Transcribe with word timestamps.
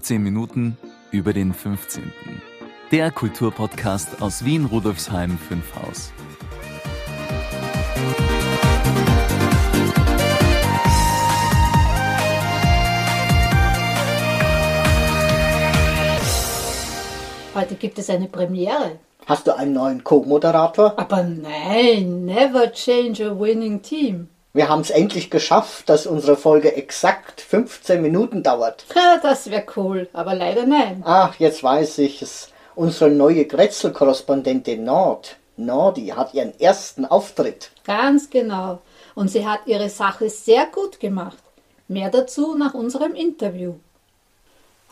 15 0.00 0.22
Minuten 0.22 0.78
über 1.10 1.34
den 1.34 1.52
15. 1.52 2.10
Der 2.90 3.10
Kulturpodcast 3.10 4.22
aus 4.22 4.46
Wien 4.46 4.64
Rudolfsheim 4.64 5.36
5 5.36 5.74
Haus. 5.74 6.12
Heute 17.54 17.74
gibt 17.74 17.98
es 17.98 18.08
eine 18.08 18.26
Premiere. 18.26 18.98
Hast 19.26 19.46
du 19.46 19.54
einen 19.54 19.74
neuen 19.74 20.02
Co-Moderator? 20.02 20.98
Aber 20.98 21.22
nein, 21.24 22.24
never 22.24 22.72
change 22.72 23.22
a 23.22 23.38
winning 23.38 23.82
team. 23.82 24.28
Wir 24.52 24.68
haben 24.68 24.80
es 24.80 24.90
endlich 24.90 25.30
geschafft, 25.30 25.88
dass 25.88 26.08
unsere 26.08 26.36
Folge 26.36 26.74
exakt 26.74 27.40
15 27.40 28.02
Minuten 28.02 28.42
dauert. 28.42 28.84
Ha, 28.96 29.20
das 29.22 29.48
wäre 29.48 29.64
cool, 29.76 30.08
aber 30.12 30.34
leider 30.34 30.66
nein. 30.66 31.04
Ach, 31.06 31.36
jetzt 31.36 31.62
weiß 31.62 31.98
ich 31.98 32.20
es. 32.20 32.48
Unsere 32.74 33.10
neue 33.10 33.44
Grätzl-Korrespondentin 33.44 34.82
Nord, 34.82 35.36
Nordi, 35.56 36.08
hat 36.08 36.34
ihren 36.34 36.58
ersten 36.58 37.04
Auftritt. 37.04 37.70
Ganz 37.84 38.28
genau. 38.28 38.80
Und 39.14 39.28
sie 39.28 39.46
hat 39.46 39.60
ihre 39.66 39.88
Sache 39.88 40.28
sehr 40.28 40.66
gut 40.66 40.98
gemacht. 40.98 41.38
Mehr 41.86 42.10
dazu 42.10 42.56
nach 42.56 42.74
unserem 42.74 43.14
Interview. 43.14 43.74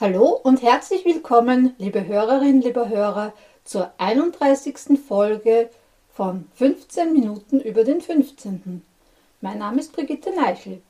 Hallo 0.01 0.39
und 0.41 0.63
herzlich 0.63 1.05
willkommen, 1.05 1.75
liebe 1.79 2.07
Hörerinnen, 2.07 2.63
liebe 2.63 2.89
Hörer, 2.89 3.33
zur 3.65 3.91
31. 3.99 5.01
Folge 5.09 5.69
von 6.15 6.47
15 6.55 7.13
Minuten 7.13 7.59
über 7.59 7.83
den 7.83 8.01
15. 8.01 8.85
Mein 9.41 9.59
Name 9.59 9.79
ist 9.79 9.93
Brigitte 9.93 10.35
Neichel. 10.35 10.83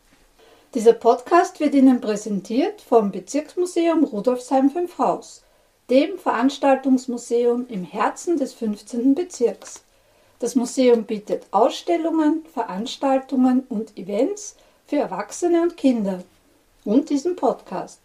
Dieser 0.73 0.95
Podcast 0.95 1.61
wird 1.61 1.75
Ihnen 1.75 2.01
präsentiert 2.01 2.81
vom 2.81 3.13
Bezirksmuseum 3.13 4.05
Rudolfsheim 4.05 4.71
5 4.71 4.97
Haus, 4.97 5.43
dem 5.91 6.19
Veranstaltungsmuseum 6.19 7.67
im 7.69 7.85
Herzen 7.85 8.39
des 8.39 8.55
15. 8.55 9.15
Bezirks. 9.15 9.85
Das 10.39 10.55
Museum 10.55 11.05
bietet 11.05 11.45
Ausstellungen, 11.51 12.47
Veranstaltungen 12.51 13.67
und 13.69 13.99
Events 13.99 14.57
für 14.87 14.97
Erwachsene 14.97 15.61
und 15.61 15.77
Kinder 15.77 16.25
und 16.87 17.11
diesen 17.11 17.37
Podcast. 17.37 18.01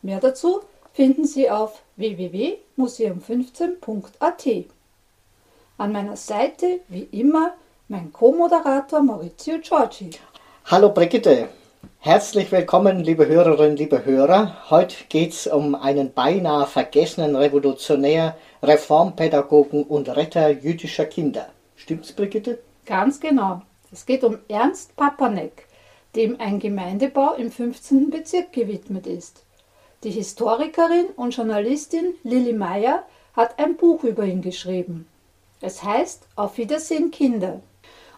Mehr 0.00 0.20
dazu 0.20 0.60
finden 0.92 1.24
Sie 1.24 1.50
auf 1.50 1.82
www.museum15.at. 1.96 4.46
An 5.76 5.90
meiner 5.90 6.16
Seite, 6.16 6.78
wie 6.86 7.08
immer, 7.10 7.52
mein 7.88 8.12
Co-Moderator 8.12 9.00
Maurizio 9.00 9.58
Giorgi. 9.60 10.10
Hallo 10.64 10.90
Brigitte, 10.90 11.48
herzlich 12.00 12.50
willkommen, 12.50 12.98
liebe 12.98 13.28
Hörerinnen, 13.28 13.76
liebe 13.76 14.04
Hörer. 14.04 14.70
Heute 14.70 14.96
geht 15.08 15.32
es 15.32 15.46
um 15.46 15.76
einen 15.76 16.12
beinahe 16.12 16.66
vergessenen 16.66 17.36
Revolutionär, 17.36 18.36
Reformpädagogen 18.60 19.84
und 19.84 20.08
Retter 20.08 20.48
jüdischer 20.48 21.04
Kinder. 21.04 21.46
Stimmt's, 21.76 22.12
Brigitte? 22.12 22.58
Ganz 22.86 23.20
genau. 23.20 23.62
Es 23.92 24.04
geht 24.04 24.24
um 24.24 24.38
Ernst 24.48 24.96
Papanek, 24.96 25.68
dem 26.16 26.40
ein 26.40 26.58
Gemeindebau 26.58 27.34
im 27.34 27.52
15. 27.52 28.10
Bezirk 28.10 28.52
gewidmet 28.52 29.06
ist. 29.06 29.44
Die 30.02 30.10
Historikerin 30.10 31.06
und 31.14 31.36
Journalistin 31.36 32.14
Lilly 32.24 32.52
Meyer 32.52 33.04
hat 33.34 33.60
ein 33.60 33.76
Buch 33.76 34.02
über 34.02 34.24
ihn 34.24 34.42
geschrieben. 34.42 35.06
Es 35.60 35.84
heißt 35.84 36.26
Auf 36.34 36.58
Wiedersehen 36.58 37.12
Kinder. 37.12 37.60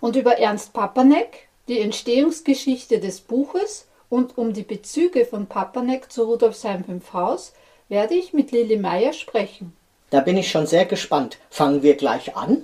Und 0.00 0.16
über 0.16 0.38
Ernst 0.38 0.72
Papanek, 0.72 1.48
die 1.66 1.80
Entstehungsgeschichte 1.80 3.00
des 3.00 3.20
Buches 3.20 3.86
und 4.08 4.38
um 4.38 4.52
die 4.52 4.62
Bezüge 4.62 5.24
von 5.24 5.46
Papanek 5.46 6.10
zu 6.10 6.24
Rudolfsheim 6.24 6.84
5 6.84 7.12
Haus 7.12 7.52
werde 7.88 8.14
ich 8.14 8.32
mit 8.32 8.52
Lilly 8.52 8.76
Meyer 8.76 9.12
sprechen. 9.12 9.76
Da 10.10 10.20
bin 10.20 10.36
ich 10.36 10.50
schon 10.50 10.66
sehr 10.66 10.86
gespannt. 10.86 11.38
Fangen 11.50 11.82
wir 11.82 11.96
gleich 11.96 12.36
an? 12.36 12.62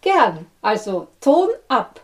Gern. 0.00 0.46
Also 0.62 1.08
Ton 1.20 1.48
ab. 1.68 2.00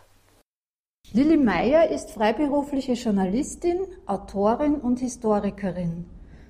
Lilly 1.13 1.37
Meyer 1.37 1.89
ist 1.89 2.11
freiberufliche 2.11 2.93
Journalistin, 2.93 3.79
Autorin 4.07 4.75
und 4.75 4.99
Historikerin. 4.99 6.05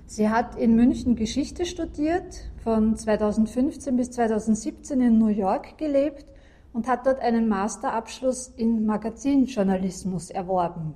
Sie 0.06 0.28
hat 0.28 0.56
in 0.56 0.74
München 0.74 1.16
Geschichte 1.16 1.66
studiert, 1.66 2.50
von 2.62 2.96
2015 2.96 3.96
bis 3.96 4.10
2017 4.12 5.00
in 5.00 5.18
New 5.18 5.28
York 5.28 5.78
gelebt 5.78 6.26
und 6.74 6.86
hat 6.86 7.06
dort 7.06 7.20
einen 7.20 7.48
Masterabschluss 7.48 8.48
in 8.48 8.84
Magazinjournalismus 8.84 10.28
erworben. 10.28 10.92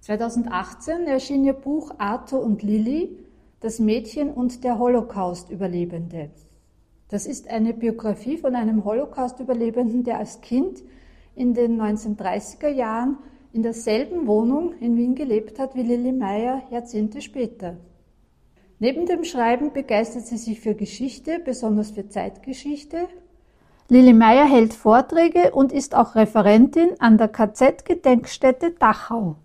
2018 0.00 1.06
erschien 1.06 1.44
ihr 1.44 1.52
Buch 1.52 1.92
Arthur 1.98 2.42
und 2.42 2.62
Lilly, 2.64 3.16
das 3.60 3.78
Mädchen 3.78 4.32
und 4.32 4.64
der 4.64 4.78
Holocaust-Überlebende. 4.78 6.30
Das 7.08 7.26
ist 7.26 7.48
eine 7.48 7.74
Biografie 7.74 8.38
von 8.38 8.54
einem 8.54 8.84
Holocaust-Überlebenden, 8.84 10.04
der 10.04 10.18
als 10.18 10.40
Kind 10.40 10.82
in 11.34 11.54
den 11.54 11.80
1930er 11.80 12.68
Jahren 12.68 13.18
in 13.52 13.62
derselben 13.62 14.26
Wohnung 14.26 14.74
in 14.80 14.96
Wien 14.96 15.14
gelebt 15.14 15.58
hat 15.58 15.74
wie 15.74 15.82
Lilly 15.82 16.12
Meyer 16.12 16.62
Jahrzehnte 16.70 17.20
später. 17.20 17.76
Neben 18.78 19.06
dem 19.06 19.24
Schreiben 19.24 19.72
begeistert 19.72 20.26
sie 20.26 20.36
sich 20.36 20.60
für 20.60 20.74
Geschichte, 20.74 21.40
besonders 21.44 21.90
für 21.90 22.08
Zeitgeschichte. 22.08 23.08
Lilly 23.90 24.12
Meyer 24.12 24.44
hält 24.44 24.74
Vorträge 24.74 25.52
und 25.52 25.72
ist 25.72 25.94
auch 25.94 26.14
Referentin 26.14 26.90
an 26.98 27.16
der 27.16 27.28
KZ-Gedenkstätte 27.28 28.72
Dachau. 28.72 29.36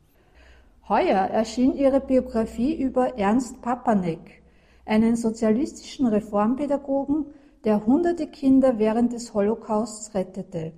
Heuer 0.90 1.20
erschien 1.30 1.74
ihre 1.74 2.02
Biografie 2.02 2.76
über 2.76 3.18
Ernst 3.18 3.62
Papanek, 3.62 4.44
einen 4.86 5.16
sozialistischen 5.16 6.08
Reformpädagogen, 6.08 7.28
der 7.64 7.86
hunderte 7.86 8.28
Kinder 8.28 8.80
während 8.80 9.14
des 9.14 9.34
Holocausts 9.34 10.14
rettete. 10.14 10.74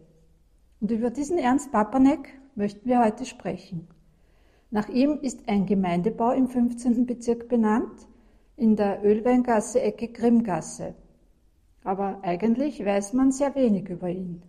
Und 0.80 0.92
über 0.92 1.10
diesen 1.10 1.40
Ernst 1.40 1.72
Papanek 1.72 2.40
möchten 2.54 2.88
wir 2.88 3.04
heute 3.04 3.26
sprechen. 3.26 3.88
Nach 4.70 4.90
ihm 4.90 5.18
ist 5.24 5.40
ein 5.48 5.66
Gemeindebau 5.66 6.34
im 6.34 6.50
15. 6.50 7.08
Bezirk 7.08 7.50
benannt, 7.50 8.08
in 8.58 8.76
der 8.76 9.04
Ölweingasse 9.04 9.82
Ecke 9.82 10.10
Grimmgasse. 10.10 10.94
Aber 11.86 12.18
eigentlich 12.24 12.84
weiß 12.84 13.14
man 13.14 13.32
sehr 13.32 13.54
wenig 13.54 13.90
über 13.90 14.10
ihn. 14.10 14.42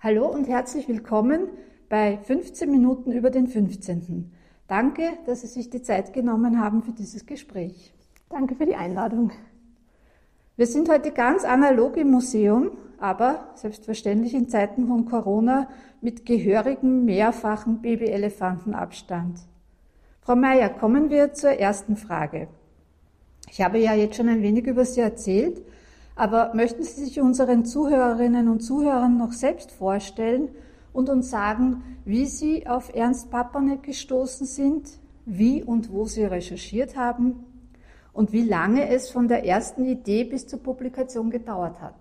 Hallo 0.00 0.26
und 0.26 0.48
herzlich 0.48 0.88
willkommen 0.88 1.48
bei 1.90 2.16
15 2.16 2.70
Minuten 2.70 3.12
über 3.12 3.28
den 3.28 3.46
15. 3.46 4.32
Danke, 4.66 5.02
dass 5.26 5.42
Sie 5.42 5.48
sich 5.48 5.68
die 5.68 5.82
Zeit 5.82 6.14
genommen 6.14 6.58
haben 6.58 6.82
für 6.82 6.92
dieses 6.92 7.26
Gespräch. 7.26 7.92
Danke 8.30 8.54
für 8.54 8.64
die 8.64 8.74
Einladung. 8.74 9.32
Wir 10.56 10.66
sind 10.66 10.88
heute 10.88 11.10
ganz 11.10 11.44
analog 11.44 11.98
im 11.98 12.10
Museum, 12.10 12.70
aber 12.98 13.50
selbstverständlich 13.54 14.32
in 14.32 14.48
Zeiten 14.48 14.86
von 14.86 15.04
Corona 15.04 15.68
mit 16.00 16.24
gehörigem 16.24 17.04
mehrfachen 17.04 17.82
Babyelefantenabstand. 17.82 19.40
Frau 20.22 20.36
Meier, 20.36 20.70
kommen 20.70 21.10
wir 21.10 21.34
zur 21.34 21.50
ersten 21.50 21.96
Frage. 21.96 22.48
Ich 23.50 23.60
habe 23.60 23.76
ja 23.76 23.92
jetzt 23.92 24.16
schon 24.16 24.30
ein 24.30 24.40
wenig 24.40 24.66
über 24.66 24.86
Sie 24.86 25.02
erzählt, 25.02 25.60
aber 26.20 26.50
möchten 26.52 26.82
Sie 26.82 27.02
sich 27.02 27.18
unseren 27.18 27.64
Zuhörerinnen 27.64 28.48
und 28.48 28.60
Zuhörern 28.60 29.16
noch 29.16 29.32
selbst 29.32 29.72
vorstellen 29.72 30.50
und 30.92 31.08
uns 31.08 31.30
sagen, 31.30 31.82
wie 32.04 32.26
Sie 32.26 32.66
auf 32.66 32.94
Ernst 32.94 33.30
Papanek 33.30 33.84
gestoßen 33.84 34.46
sind, 34.46 34.98
wie 35.24 35.64
und 35.64 35.90
wo 35.90 36.04
Sie 36.04 36.24
recherchiert 36.24 36.94
haben 36.94 37.46
und 38.12 38.34
wie 38.34 38.42
lange 38.42 38.90
es 38.90 39.08
von 39.08 39.28
der 39.28 39.46
ersten 39.46 39.86
Idee 39.86 40.24
bis 40.24 40.46
zur 40.46 40.62
Publikation 40.62 41.30
gedauert 41.30 41.80
hat? 41.80 41.96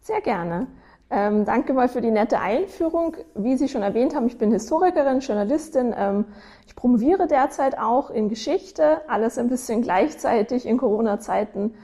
Sehr 0.00 0.22
gerne. 0.22 0.66
Ähm, 1.10 1.44
danke 1.44 1.74
mal 1.74 1.90
für 1.90 2.00
die 2.00 2.10
nette 2.10 2.40
Einführung. 2.40 3.14
Wie 3.34 3.58
Sie 3.58 3.68
schon 3.68 3.82
erwähnt 3.82 4.14
haben, 4.14 4.26
ich 4.26 4.38
bin 4.38 4.52
Historikerin, 4.52 5.20
Journalistin. 5.20 5.94
Ähm, 5.94 6.24
ich 6.66 6.74
promoviere 6.74 7.26
derzeit 7.26 7.78
auch 7.78 8.08
in 8.08 8.30
Geschichte, 8.30 9.02
alles 9.06 9.36
ein 9.36 9.48
bisschen 9.48 9.82
gleichzeitig 9.82 10.64
in 10.64 10.78
Corona-Zeiten 10.78 11.74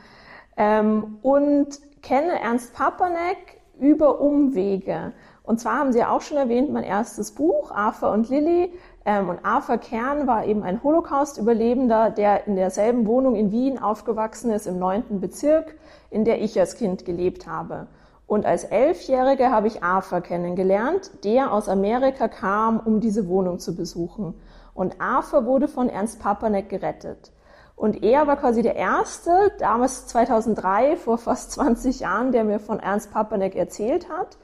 ähm, 0.56 1.18
und 1.22 1.80
kenne 2.02 2.40
Ernst 2.40 2.74
Papanek 2.74 3.60
über 3.78 4.20
Umwege. 4.20 5.12
Und 5.42 5.60
zwar 5.60 5.78
haben 5.78 5.92
Sie 5.92 5.98
ja 5.98 6.10
auch 6.10 6.22
schon 6.22 6.38
erwähnt, 6.38 6.72
mein 6.72 6.84
erstes 6.84 7.32
Buch, 7.32 7.70
Arthur 7.70 8.12
und 8.12 8.30
Lilly. 8.30 8.72
Ähm, 9.04 9.28
und 9.28 9.44
Arthur 9.44 9.78
Kern 9.78 10.26
war 10.26 10.46
eben 10.46 10.62
ein 10.62 10.82
Holocaust-Überlebender, 10.82 12.10
der 12.10 12.46
in 12.46 12.56
derselben 12.56 13.06
Wohnung 13.06 13.36
in 13.36 13.52
Wien 13.52 13.78
aufgewachsen 13.78 14.50
ist, 14.50 14.66
im 14.66 14.78
neunten 14.78 15.20
Bezirk, 15.20 15.74
in 16.10 16.24
der 16.24 16.40
ich 16.40 16.58
als 16.58 16.76
Kind 16.76 17.04
gelebt 17.04 17.46
habe. 17.46 17.88
Und 18.26 18.46
als 18.46 18.64
Elfjährige 18.64 19.50
habe 19.50 19.66
ich 19.66 19.82
Arthur 19.82 20.22
kennengelernt, 20.22 21.10
der 21.24 21.52
aus 21.52 21.68
Amerika 21.68 22.28
kam, 22.28 22.80
um 22.80 23.00
diese 23.00 23.28
Wohnung 23.28 23.58
zu 23.58 23.76
besuchen. 23.76 24.34
Und 24.72 25.00
Arthur 25.00 25.44
wurde 25.44 25.68
von 25.68 25.90
Ernst 25.90 26.20
Papanek 26.20 26.70
gerettet. 26.70 27.32
Und 27.76 28.02
er 28.02 28.26
war 28.26 28.36
quasi 28.36 28.62
der 28.62 28.76
Erste, 28.76 29.52
damals 29.58 30.06
2003, 30.06 30.96
vor 30.96 31.18
fast 31.18 31.52
20 31.52 32.00
Jahren, 32.00 32.32
der 32.32 32.44
mir 32.44 32.60
von 32.60 32.78
Ernst 32.78 33.12
Papanek 33.12 33.56
erzählt 33.56 34.08
hat. 34.08 34.38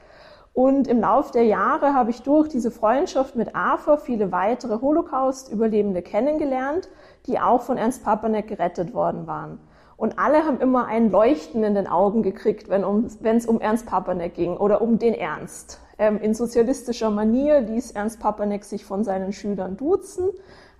Und 0.53 0.87
im 0.87 0.99
Laufe 0.99 1.31
der 1.31 1.45
Jahre 1.45 1.93
habe 1.93 2.09
ich 2.09 2.23
durch 2.23 2.49
diese 2.49 2.71
Freundschaft 2.71 3.37
mit 3.37 3.55
AFA 3.55 3.97
viele 3.97 4.33
weitere 4.33 4.81
Holocaust-Überlebende 4.81 6.01
kennengelernt, 6.01 6.89
die 7.25 7.39
auch 7.39 7.61
von 7.61 7.77
Ernst 7.77 8.03
Papanek 8.03 8.47
gerettet 8.47 8.93
worden 8.93 9.27
waren. 9.27 9.59
Und 9.95 10.19
alle 10.19 10.45
haben 10.45 10.59
immer 10.59 10.87
ein 10.87 11.11
Leuchten 11.11 11.63
in 11.63 11.75
den 11.75 11.87
Augen 11.87 12.23
gekriegt, 12.23 12.69
wenn 12.69 12.83
um, 12.83 13.05
es 13.05 13.45
um 13.45 13.61
Ernst 13.61 13.85
Papanek 13.85 14.33
ging 14.33 14.57
oder 14.57 14.81
um 14.81 14.99
den 14.99 15.13
Ernst. 15.13 15.79
Ähm, 15.99 16.19
in 16.19 16.33
sozialistischer 16.33 17.11
Manier 17.11 17.61
ließ 17.61 17.91
Ernst 17.91 18.19
Papanek 18.19 18.65
sich 18.65 18.83
von 18.83 19.03
seinen 19.03 19.31
Schülern 19.31 19.77
duzen. 19.77 20.31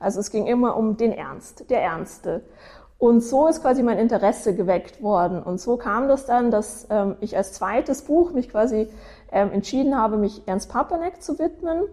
Also 0.02 0.20
es 0.20 0.32
ging 0.32 0.48
immer 0.48 0.76
um 0.76 0.98
den 0.98 1.12
Ernst, 1.12 1.70
der 1.70 1.82
Ernste. 1.82 2.42
Und 2.98 3.22
so 3.22 3.48
ist 3.48 3.62
quasi 3.62 3.82
mein 3.82 3.98
Interesse 3.98 4.56
geweckt 4.56 5.02
worden. 5.02 5.42
Und 5.42 5.60
so 5.60 5.78
kam 5.78 6.08
das 6.08 6.26
dann, 6.26 6.52
dass 6.52 6.88
ähm, 6.90 7.16
ich 7.20 7.36
als 7.36 7.54
zweites 7.54 8.04
Buch 8.04 8.32
mich 8.32 8.50
quasi 8.50 8.90
ähm, 9.32 9.52
entschieden 9.52 9.98
habe, 9.98 10.18
mich 10.18 10.48
Ernst 10.48 10.70
Papanek 10.72 11.22
zu 11.22 11.40
widmen. 11.40 11.84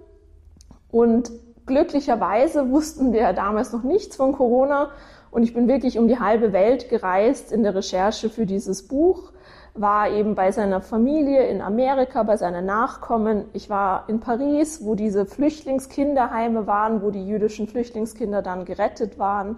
Und 0.90 1.30
glücklicherweise 1.66 2.70
wussten 2.70 3.12
wir 3.12 3.32
damals 3.32 3.72
noch 3.72 3.82
nichts 3.82 4.16
von 4.16 4.32
Corona. 4.32 4.90
Und 5.30 5.42
ich 5.44 5.54
bin 5.54 5.68
wirklich 5.68 5.98
um 5.98 6.08
die 6.08 6.18
halbe 6.18 6.52
Welt 6.52 6.88
gereist 6.88 7.52
in 7.52 7.62
der 7.62 7.74
Recherche 7.74 8.28
für 8.30 8.46
dieses 8.46 8.88
Buch 8.88 9.32
war 9.74 10.10
eben 10.10 10.34
bei 10.34 10.50
seiner 10.50 10.80
Familie 10.80 11.46
in 11.46 11.60
Amerika, 11.60 12.22
bei 12.22 12.36
seinen 12.36 12.66
Nachkommen. 12.66 13.44
Ich 13.52 13.70
war 13.70 14.04
in 14.08 14.20
Paris, 14.20 14.84
wo 14.84 14.94
diese 14.94 15.26
Flüchtlingskinderheime 15.26 16.66
waren, 16.66 17.02
wo 17.02 17.10
die 17.10 17.26
jüdischen 17.26 17.68
Flüchtlingskinder 17.68 18.42
dann 18.42 18.64
gerettet 18.64 19.18
waren, 19.18 19.56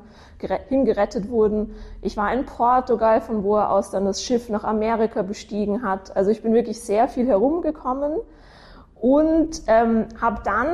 hingerettet 0.69 1.31
wurden. 1.31 1.75
Ich 2.03 2.17
war 2.17 2.33
in 2.33 2.45
Portugal, 2.45 3.21
von 3.21 3.45
wo 3.45 3.57
er 3.57 3.71
aus 3.71 3.91
dann 3.91 4.05
das 4.05 4.23
Schiff 4.23 4.49
nach 4.49 4.65
Amerika 4.65 5.23
bestiegen 5.23 5.83
hat. 5.83 6.17
Also 6.17 6.31
ich 6.31 6.43
bin 6.43 6.55
wirklich 6.55 6.81
sehr 6.81 7.09
viel 7.09 7.27
herumgekommen 7.27 8.21
und 8.95 9.63
ähm, 9.67 10.07
habe 10.21 10.43
dann 10.45 10.69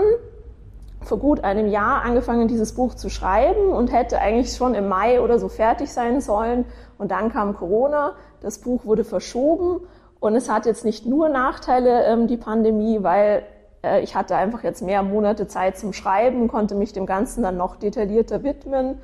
vor 1.06 1.19
gut 1.19 1.44
einem 1.44 1.69
Jahr 1.69 2.03
angefangen, 2.03 2.49
dieses 2.49 2.75
Buch 2.75 2.94
zu 2.94 3.08
schreiben 3.08 3.70
und 3.70 3.93
hätte 3.93 4.19
eigentlich 4.19 4.55
schon 4.56 4.75
im 4.75 4.88
Mai 4.88 5.20
oder 5.20 5.38
so 5.38 5.49
fertig 5.49 5.93
sein 5.93 6.20
sollen. 6.20 6.64
Und 6.99 7.11
dann 7.11 7.32
kam 7.32 7.55
Corona, 7.55 8.12
das 8.41 8.58
Buch 8.58 8.85
wurde 8.85 9.05
verschoben 9.05 9.81
und 10.20 10.35
es 10.35 10.50
hat 10.50 10.67
jetzt 10.67 10.85
nicht 10.85 11.06
nur 11.06 11.29
Nachteile, 11.29 12.05
ähm, 12.06 12.26
die 12.26 12.37
Pandemie, 12.37 13.03
weil 13.03 13.44
äh, 13.82 14.00
ich 14.03 14.17
hatte 14.17 14.37
einfach 14.37 14.64
jetzt 14.64 14.82
mehr 14.82 15.03
Monate 15.03 15.47
Zeit 15.47 15.79
zum 15.79 15.93
Schreiben, 15.93 16.49
konnte 16.49 16.75
mich 16.75 16.93
dem 16.93 17.06
Ganzen 17.06 17.43
dann 17.43 17.56
noch 17.56 17.76
detaillierter 17.76 18.43
widmen. 18.43 18.99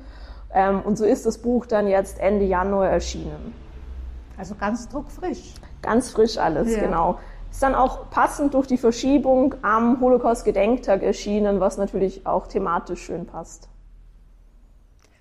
Ähm, 0.53 0.81
und 0.83 0.97
so 0.97 1.05
ist 1.05 1.25
das 1.25 1.37
Buch 1.37 1.65
dann 1.65 1.87
jetzt 1.87 2.19
Ende 2.19 2.45
Januar 2.45 2.89
erschienen. 2.89 3.53
Also 4.37 4.55
ganz 4.55 4.89
druckfrisch. 4.89 5.53
Ganz 5.81 6.11
frisch 6.11 6.37
alles, 6.37 6.75
ja. 6.75 6.81
genau. 6.81 7.19
Ist 7.53 7.61
dann 7.61 7.75
auch 7.75 8.09
passend 8.09 8.55
durch 8.55 8.65
die 8.65 8.79
Verschiebung 8.79 9.53
am 9.61 10.01
Holocaust-Gedenktag 10.01 11.03
erschienen, 11.03 11.59
was 11.59 11.77
natürlich 11.77 12.25
auch 12.25 12.47
thematisch 12.47 13.03
schön 13.03 13.27
passt. 13.27 13.69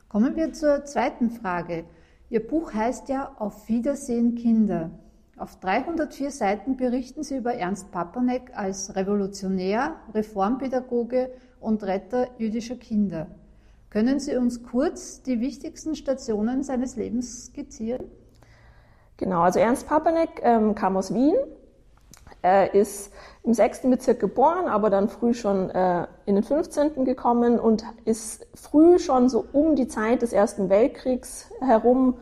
Kommen 0.09 0.35
wir 0.35 0.55
zur 0.55 0.87
zweiten 0.87 1.29
Frage. 1.29 1.85
Ihr 2.31 2.47
Buch 2.47 2.73
heißt 2.73 3.11
ja 3.11 3.33
Auf 3.39 3.69
Wiedersehen 3.69 4.35
Kinder. 4.35 4.89
Auf 5.37 5.61
304 5.61 6.31
Seiten 6.31 6.79
berichten 6.79 7.23
Sie 7.23 7.37
über 7.37 7.53
Ernst 7.53 7.93
Papanek 7.93 8.53
als 8.55 8.97
Revolutionär, 8.97 9.97
Reformpädagoge 10.15 11.33
und 11.61 11.85
Retter 11.85 12.29
jüdischer 12.39 12.77
Kinder. 12.77 13.27
Können 13.91 14.21
Sie 14.21 14.35
uns 14.39 14.63
kurz 14.63 15.21
die 15.21 15.41
wichtigsten 15.41 15.95
Stationen 15.97 16.63
seines 16.63 16.97
Lebens 16.97 17.49
skizzieren? 17.49 18.07
Genau, 19.19 19.43
also 19.43 19.59
Ernst 19.59 19.87
Papanek 19.87 20.41
ähm, 20.43 20.75
kam 20.75 20.97
aus 20.97 21.13
Wien, 21.13 21.35
er 22.43 22.75
ist 22.75 23.13
im 23.45 23.55
sechsten 23.55 23.91
Bezirk 23.91 24.21
geboren, 24.21 24.67
aber 24.67 24.91
dann 24.91 25.09
früh 25.09 25.33
schon 25.33 25.71
äh, 25.71 26.07
in 26.27 26.35
den 26.35 26.45
15. 26.45 27.05
gekommen 27.05 27.59
und 27.59 27.85
ist 28.05 28.47
früh 28.55 28.99
schon 28.99 29.29
so 29.29 29.45
um 29.53 29.77
die 29.77 29.89
Zeit 29.89 30.23
des 30.23 30.33
Ersten 30.33 30.69
Weltkriegs 30.69 31.51
herum 31.61 32.15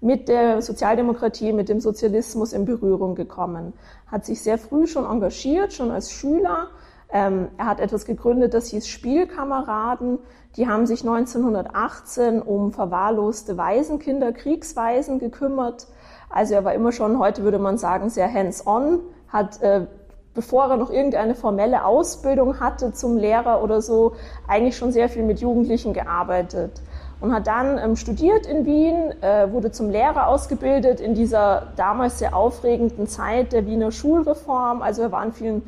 mit 0.00 0.28
der 0.28 0.62
Sozialdemokratie, 0.62 1.52
mit 1.52 1.68
dem 1.68 1.80
Sozialismus 1.80 2.52
in 2.52 2.64
Berührung 2.64 3.14
gekommen. 3.14 3.74
Hat 4.06 4.24
sich 4.24 4.42
sehr 4.42 4.58
früh 4.58 4.86
schon 4.86 5.04
engagiert, 5.04 5.72
schon 5.72 5.90
als 5.90 6.10
Schüler. 6.10 6.68
Ähm, 7.10 7.48
er 7.56 7.66
hat 7.66 7.80
etwas 7.80 8.04
gegründet, 8.04 8.52
das 8.54 8.68
hieß 8.68 8.88
Spielkameraden. 8.88 10.18
Die 10.56 10.68
haben 10.68 10.86
sich 10.86 11.00
1918 11.02 12.42
um 12.42 12.72
verwahrloste 12.72 13.56
Waisenkinder, 13.56 14.32
Kriegswaisen 14.32 15.18
gekümmert. 15.18 15.86
Also 16.28 16.54
er 16.54 16.64
war 16.64 16.74
immer 16.74 16.92
schon, 16.92 17.18
heute 17.18 17.44
würde 17.44 17.58
man 17.58 17.78
sagen, 17.78 18.10
sehr 18.10 18.32
hands-on 18.32 19.00
hat, 19.28 19.60
äh, 19.62 19.86
bevor 20.34 20.66
er 20.66 20.76
noch 20.76 20.90
irgendeine 20.90 21.34
formelle 21.34 21.84
Ausbildung 21.84 22.60
hatte 22.60 22.92
zum 22.92 23.16
Lehrer 23.16 23.62
oder 23.62 23.80
so, 23.80 24.12
eigentlich 24.46 24.76
schon 24.76 24.92
sehr 24.92 25.08
viel 25.08 25.22
mit 25.22 25.40
Jugendlichen 25.40 25.92
gearbeitet 25.92 26.80
und 27.20 27.32
hat 27.32 27.46
dann 27.46 27.78
ähm, 27.78 27.96
studiert 27.96 28.46
in 28.46 28.66
Wien, 28.66 29.22
äh, 29.22 29.50
wurde 29.50 29.70
zum 29.70 29.90
Lehrer 29.90 30.28
ausgebildet 30.28 31.00
in 31.00 31.14
dieser 31.14 31.68
damals 31.76 32.18
sehr 32.18 32.36
aufregenden 32.36 33.06
Zeit 33.06 33.52
der 33.52 33.66
Wiener 33.66 33.90
Schulreform. 33.90 34.82
Also 34.82 35.02
er 35.02 35.12
war 35.12 35.20
an 35.20 35.32
vielen 35.32 35.62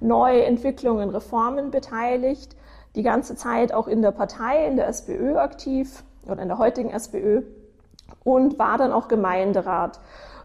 Neuentwicklungen, 0.00 1.10
Reformen 1.10 1.70
beteiligt, 1.70 2.56
die 2.94 3.02
ganze 3.02 3.36
Zeit 3.36 3.72
auch 3.72 3.88
in 3.88 4.02
der 4.02 4.12
Partei, 4.12 4.66
in 4.66 4.76
der 4.76 4.88
SPÖ 4.88 5.36
aktiv 5.36 6.04
oder 6.26 6.40
in 6.40 6.48
der 6.48 6.58
heutigen 6.58 6.90
SPÖ 6.90 7.42
und 8.22 8.58
war 8.58 8.78
dann 8.78 8.92
auch 8.92 9.08
Gemeinderat. 9.08 10.00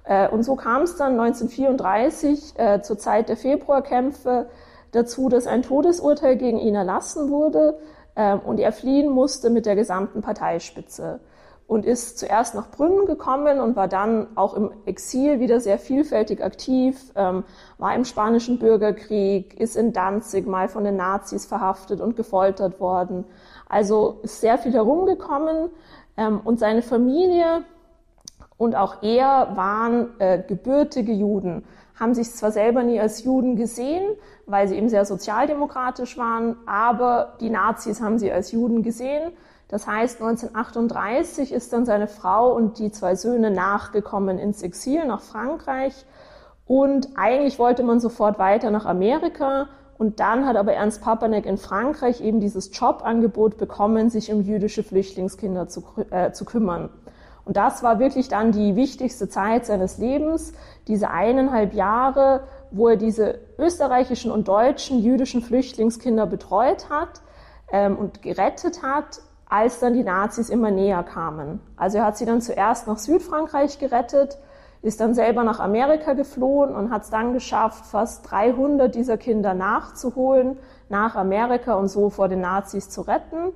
Äh, 0.10 0.28
und 0.28 0.44
so 0.44 0.56
kam 0.56 0.82
es 0.82 0.96
dann 0.96 1.20
1934 1.20 2.54
äh, 2.58 2.82
zur 2.82 2.98
Zeit 2.98 3.30
der 3.30 3.38
Februarkämpfe 3.38 4.50
dazu, 4.92 5.30
dass 5.30 5.46
ein 5.46 5.62
Todesurteil 5.62 6.36
gegen 6.36 6.58
ihn 6.58 6.74
erlassen 6.74 7.30
wurde 7.30 7.78
äh, 8.16 8.34
und 8.36 8.60
er 8.60 8.72
fliehen 8.72 9.12
musste 9.12 9.52
mit 9.52 9.68
der 9.68 9.76
gesamten 9.76 10.22
Parteispitze 10.22 11.20
und 11.68 11.86
ist 11.86 12.18
zuerst 12.18 12.56
nach 12.56 12.72
Brünn 12.72 13.06
gekommen 13.06 13.60
und 13.60 13.76
war 13.76 13.88
dann 13.88 14.36
auch 14.36 14.56
im 14.56 14.72
Exil 14.88 15.40
wieder 15.40 15.60
sehr 15.60 15.78
vielfältig 15.78 16.44
aktiv, 16.44 17.12
ähm, 17.16 17.44
war 17.78 17.94
im 17.94 18.04
Spanischen 18.04 18.58
Bürgerkrieg, 18.58 19.60
ist 19.60 19.76
in 19.76 19.94
Danzig 19.94 20.48
mal 20.48 20.70
von 20.70 20.84
den 20.84 20.96
Nazis 20.96 21.46
verhaftet 21.46 22.02
und 22.02 22.16
gefoltert 22.16 22.80
worden. 22.80 23.26
Also 23.68 24.18
ist 24.24 24.42
sehr 24.42 24.58
viel 24.58 24.74
herumgekommen 24.74 25.70
ähm, 26.18 26.42
und 26.44 26.58
seine 26.58 26.82
Familie 26.82 27.64
und 28.60 28.76
auch 28.76 29.02
er 29.02 29.56
waren 29.56 30.10
äh, 30.20 30.44
gebürtige 30.46 31.14
Juden, 31.14 31.64
haben 31.96 32.14
sich 32.14 32.32
zwar 32.36 32.52
selber 32.52 32.84
nie 32.84 33.00
als 33.00 33.24
Juden 33.24 33.56
gesehen, 33.56 34.16
weil 34.46 34.68
sie 34.68 34.76
eben 34.76 34.90
sehr 34.90 35.06
sozialdemokratisch 35.06 36.18
waren, 36.18 36.58
aber 36.68 37.34
die 37.40 37.50
Nazis 37.50 38.02
haben 38.02 38.20
sie 38.20 38.32
als 38.32 38.52
Juden 38.52 38.84
gesehen. 38.84 39.32
Das 39.70 39.88
heißt, 39.88 40.22
1938 40.22 41.54
ist 41.54 41.72
dann 41.72 41.86
seine 41.86 42.08
Frau 42.08 42.54
und 42.54 42.80
die 42.80 42.92
zwei 42.92 43.16
Söhne 43.16 43.50
nachgekommen 43.50 44.38
ins 44.38 44.62
Exil 44.62 45.06
nach 45.06 45.22
Frankreich. 45.22 46.06
Und 46.66 47.10
eigentlich 47.16 47.60
wollte 47.60 47.84
man 47.84 48.00
sofort 48.00 48.40
weiter 48.40 48.72
nach 48.72 48.86
Amerika. 48.86 49.70
Und 49.98 50.20
dann 50.20 50.46
hat 50.46 50.56
aber 50.56 50.74
Ernst 50.74 51.02
Papanek 51.02 51.46
in 51.46 51.58
Frankreich 51.58 52.22
eben 52.22 52.40
dieses 52.40 52.78
Jobangebot 52.78 53.58
bekommen, 53.58 54.10
sich 54.10 54.34
um 54.34 54.42
jüdische 54.42 54.84
Flüchtlingskinder 54.84 55.68
zu, 55.68 55.84
äh, 56.10 56.32
zu 56.32 56.46
kümmern. 56.46 56.90
Und 57.50 57.58
das 57.58 57.82
war 57.82 57.98
wirklich 57.98 58.28
dann 58.28 58.52
die 58.52 58.76
wichtigste 58.76 59.28
Zeit 59.28 59.66
seines 59.66 59.98
Lebens, 59.98 60.54
diese 60.88 61.10
eineinhalb 61.10 61.74
Jahre, 61.74 62.44
wo 62.70 62.90
er 62.90 62.96
diese 62.96 63.40
österreichischen 63.58 64.30
und 64.30 64.48
deutschen 64.48 65.00
jüdischen 65.00 65.42
Flüchtlingskinder 65.42 66.28
betreut 66.28 66.92
hat 66.92 67.22
ähm, 67.72 67.98
und 67.98 68.22
gerettet 68.22 68.84
hat, 68.84 69.22
als 69.48 69.80
dann 69.80 69.94
die 69.94 70.04
Nazis 70.04 70.52
immer 70.52 70.70
näher 70.70 71.02
kamen. 71.02 71.60
Also 71.76 71.98
er 71.98 72.06
hat 72.06 72.18
sie 72.20 72.28
dann 72.28 72.40
zuerst 72.40 72.86
nach 72.86 73.00
Südfrankreich 73.00 73.80
gerettet, 73.80 74.38
ist 74.84 75.00
dann 75.00 75.16
selber 75.16 75.44
nach 75.44 75.60
Amerika 75.60 76.14
geflohen 76.14 76.76
und 76.76 76.92
hat 76.92 77.06
es 77.06 77.10
dann 77.10 77.34
geschafft, 77.34 77.88
fast 77.88 78.30
300 78.30 78.94
dieser 78.94 79.18
Kinder 79.18 79.56
nachzuholen 79.56 80.60
nach 80.88 81.16
Amerika 81.16 81.74
und 81.74 81.88
so 81.88 82.12
vor 82.12 82.28
den 82.28 82.42
Nazis 82.42 82.92
zu 82.92 83.02
retten. 83.02 83.54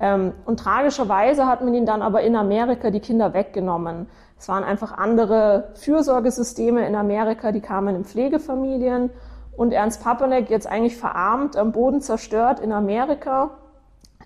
Ähm, 0.00 0.32
und 0.44 0.60
tragischerweise 0.60 1.46
hat 1.46 1.62
man 1.62 1.74
ihn 1.74 1.86
dann 1.86 2.02
aber 2.02 2.22
in 2.22 2.36
Amerika 2.36 2.90
die 2.90 3.00
Kinder 3.00 3.34
weggenommen. 3.34 4.06
Es 4.38 4.48
waren 4.48 4.62
einfach 4.62 4.96
andere 4.96 5.70
Fürsorgesysteme 5.74 6.86
in 6.86 6.94
Amerika, 6.94 7.50
die 7.50 7.60
kamen 7.60 7.96
in 7.96 8.04
Pflegefamilien. 8.04 9.10
Und 9.56 9.72
Ernst 9.72 10.04
Papanek, 10.04 10.50
jetzt 10.50 10.68
eigentlich 10.68 10.96
verarmt, 10.96 11.56
am 11.56 11.72
Boden 11.72 12.00
zerstört 12.00 12.60
in 12.60 12.70
Amerika. 12.70 13.50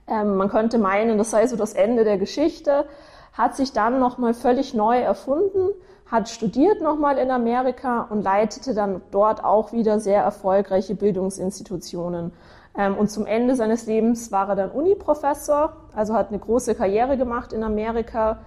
Ähm, 0.07 0.37
man 0.37 0.51
könnte 0.51 0.79
meinen, 0.79 1.17
das 1.17 1.31
sei 1.31 1.47
so 1.47 1.57
das 1.57 1.73
Ende 1.73 2.05
der 2.05 2.19
Geschichte. 2.19 2.85
Hat 3.33 3.57
sich 3.57 3.73
dann 3.73 3.99
nochmal 3.99 4.35
völlig 4.35 4.75
neu 4.75 4.99
erfunden, 4.99 5.71
hat 6.05 6.29
studiert 6.29 6.83
nochmal 6.83 7.17
in 7.17 7.31
Amerika 7.31 8.07
und 8.11 8.23
leitete 8.23 8.75
dann 8.75 9.01
dort 9.11 9.43
auch 9.43 9.73
wieder 9.73 10.01
sehr 10.01 10.23
erfolgreiche 10.23 10.95
Bildungsinstitutionen. 10.95 12.33
Ähm, 12.77 12.97
und 12.97 13.11
zum 13.11 13.27
Ende 13.27 13.55
seines 13.55 13.87
Lebens 13.87 14.33
war 14.33 14.49
er 14.49 14.57
dann 14.57 14.71
Uni-Professor, 14.71 15.77
also 15.95 16.15
hat 16.15 16.29
eine 16.29 16.39
große 16.39 16.75
Karriere 16.75 17.17
gemacht 17.17 17.53
in 17.53 17.63
Amerika, 17.63 18.39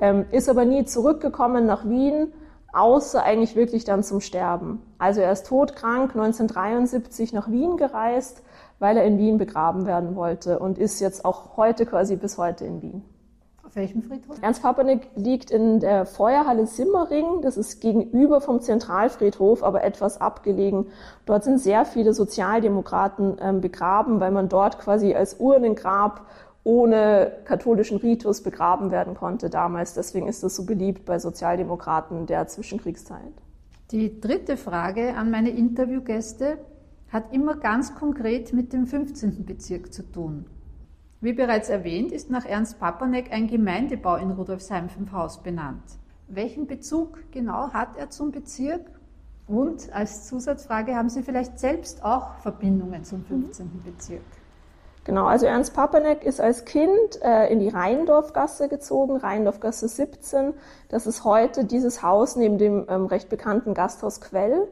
ähm, 0.00 0.26
ist 0.30 0.48
aber 0.48 0.64
nie 0.64 0.84
zurückgekommen 0.84 1.66
nach 1.66 1.84
Wien, 1.86 2.32
außer 2.72 3.22
eigentlich 3.22 3.56
wirklich 3.56 3.84
dann 3.84 4.02
zum 4.02 4.20
Sterben. 4.20 4.82
Also 4.98 5.20
er 5.20 5.32
ist 5.32 5.46
todkrank, 5.46 6.14
1973 6.14 7.32
nach 7.32 7.50
Wien 7.50 7.76
gereist, 7.76 8.42
weil 8.78 8.96
er 8.96 9.04
in 9.04 9.18
Wien 9.18 9.38
begraben 9.38 9.86
werden 9.86 10.14
wollte 10.16 10.58
und 10.58 10.78
ist 10.78 11.00
jetzt 11.00 11.24
auch 11.24 11.56
heute 11.56 11.86
quasi 11.86 12.16
bis 12.16 12.36
heute 12.36 12.66
in 12.66 12.82
Wien. 12.82 13.15
Auf 13.66 13.74
welchem 13.74 14.02
Friedhof? 14.02 14.36
Ernst 14.42 14.62
Papanek 14.62 15.08
liegt 15.16 15.50
in 15.50 15.80
der 15.80 16.06
Feuerhalle 16.06 16.66
Simmering. 16.66 17.42
Das 17.42 17.56
ist 17.56 17.80
gegenüber 17.80 18.40
vom 18.40 18.60
Zentralfriedhof, 18.60 19.64
aber 19.64 19.82
etwas 19.82 20.20
abgelegen. 20.20 20.86
Dort 21.24 21.42
sind 21.42 21.58
sehr 21.58 21.84
viele 21.84 22.14
Sozialdemokraten 22.14 23.38
ähm, 23.40 23.60
begraben, 23.60 24.20
weil 24.20 24.30
man 24.30 24.48
dort 24.48 24.78
quasi 24.78 25.14
als 25.14 25.40
Urnengrab 25.40 26.26
ohne 26.62 27.32
katholischen 27.44 27.98
Ritus 27.98 28.42
begraben 28.42 28.92
werden 28.92 29.14
konnte 29.14 29.50
damals. 29.50 29.94
Deswegen 29.94 30.28
ist 30.28 30.44
das 30.44 30.54
so 30.54 30.64
beliebt 30.64 31.04
bei 31.04 31.18
Sozialdemokraten 31.18 32.26
der 32.26 32.46
Zwischenkriegszeit. 32.46 33.34
Die 33.90 34.20
dritte 34.20 34.56
Frage 34.56 35.14
an 35.16 35.30
meine 35.30 35.50
Interviewgäste 35.50 36.58
hat 37.08 37.32
immer 37.32 37.56
ganz 37.56 37.94
konkret 37.96 38.52
mit 38.52 38.72
dem 38.72 38.86
15. 38.86 39.44
Bezirk 39.44 39.92
zu 39.92 40.02
tun. 40.04 40.46
Wie 41.26 41.32
bereits 41.32 41.68
erwähnt, 41.70 42.12
ist 42.12 42.30
nach 42.30 42.44
Ernst 42.44 42.78
Papanek 42.78 43.32
ein 43.32 43.48
Gemeindebau 43.48 44.14
in 44.14 44.30
Rudolfsheim 44.30 44.88
5 44.88 45.10
Haus 45.10 45.42
benannt. 45.42 45.82
Welchen 46.28 46.68
Bezug 46.68 47.18
genau 47.32 47.72
hat 47.72 47.96
er 47.96 48.10
zum 48.10 48.30
Bezirk? 48.30 48.82
Und 49.48 49.92
als 49.92 50.28
Zusatzfrage, 50.28 50.94
haben 50.94 51.08
Sie 51.08 51.24
vielleicht 51.24 51.58
selbst 51.58 52.04
auch 52.04 52.36
Verbindungen 52.42 53.02
zum 53.02 53.24
15. 53.24 53.82
Bezirk? 53.84 54.22
Genau, 55.02 55.26
also 55.26 55.46
Ernst 55.46 55.74
Papanek 55.74 56.22
ist 56.22 56.40
als 56.40 56.64
Kind 56.64 57.20
äh, 57.22 57.48
in 57.48 57.58
die 57.58 57.70
Rheindorfgasse 57.70 58.68
gezogen, 58.68 59.16
Rheindorfgasse 59.16 59.88
17. 59.88 60.54
Das 60.90 61.08
ist 61.08 61.24
heute 61.24 61.64
dieses 61.64 62.04
Haus 62.04 62.36
neben 62.36 62.56
dem 62.56 62.86
ähm, 62.88 63.06
recht 63.06 63.28
bekannten 63.28 63.74
Gasthaus 63.74 64.20
Quell. 64.20 64.68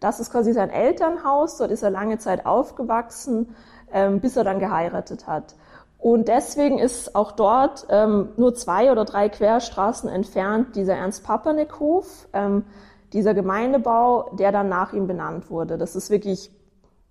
Das 0.00 0.20
ist 0.20 0.32
quasi 0.32 0.54
sein 0.54 0.70
Elternhaus, 0.70 1.58
dort 1.58 1.70
ist 1.70 1.82
er 1.82 1.90
lange 1.90 2.16
Zeit 2.16 2.46
aufgewachsen, 2.46 3.54
ähm, 3.92 4.20
bis 4.20 4.38
er 4.38 4.44
dann 4.44 4.58
geheiratet 4.58 5.26
hat. 5.26 5.54
Und 5.98 6.28
deswegen 6.28 6.78
ist 6.78 7.16
auch 7.16 7.32
dort 7.32 7.86
ähm, 7.90 8.30
nur 8.36 8.54
zwei 8.54 8.92
oder 8.92 9.04
drei 9.04 9.28
Querstraßen 9.28 10.08
entfernt 10.08 10.76
dieser 10.76 10.94
Ernst-Papanek-Hof, 10.94 12.28
ähm, 12.32 12.64
dieser 13.12 13.34
Gemeindebau, 13.34 14.30
der 14.38 14.52
dann 14.52 14.68
nach 14.68 14.92
ihm 14.92 15.06
benannt 15.06 15.50
wurde. 15.50 15.76
Das 15.76 15.96
ist 15.96 16.10
wirklich 16.10 16.52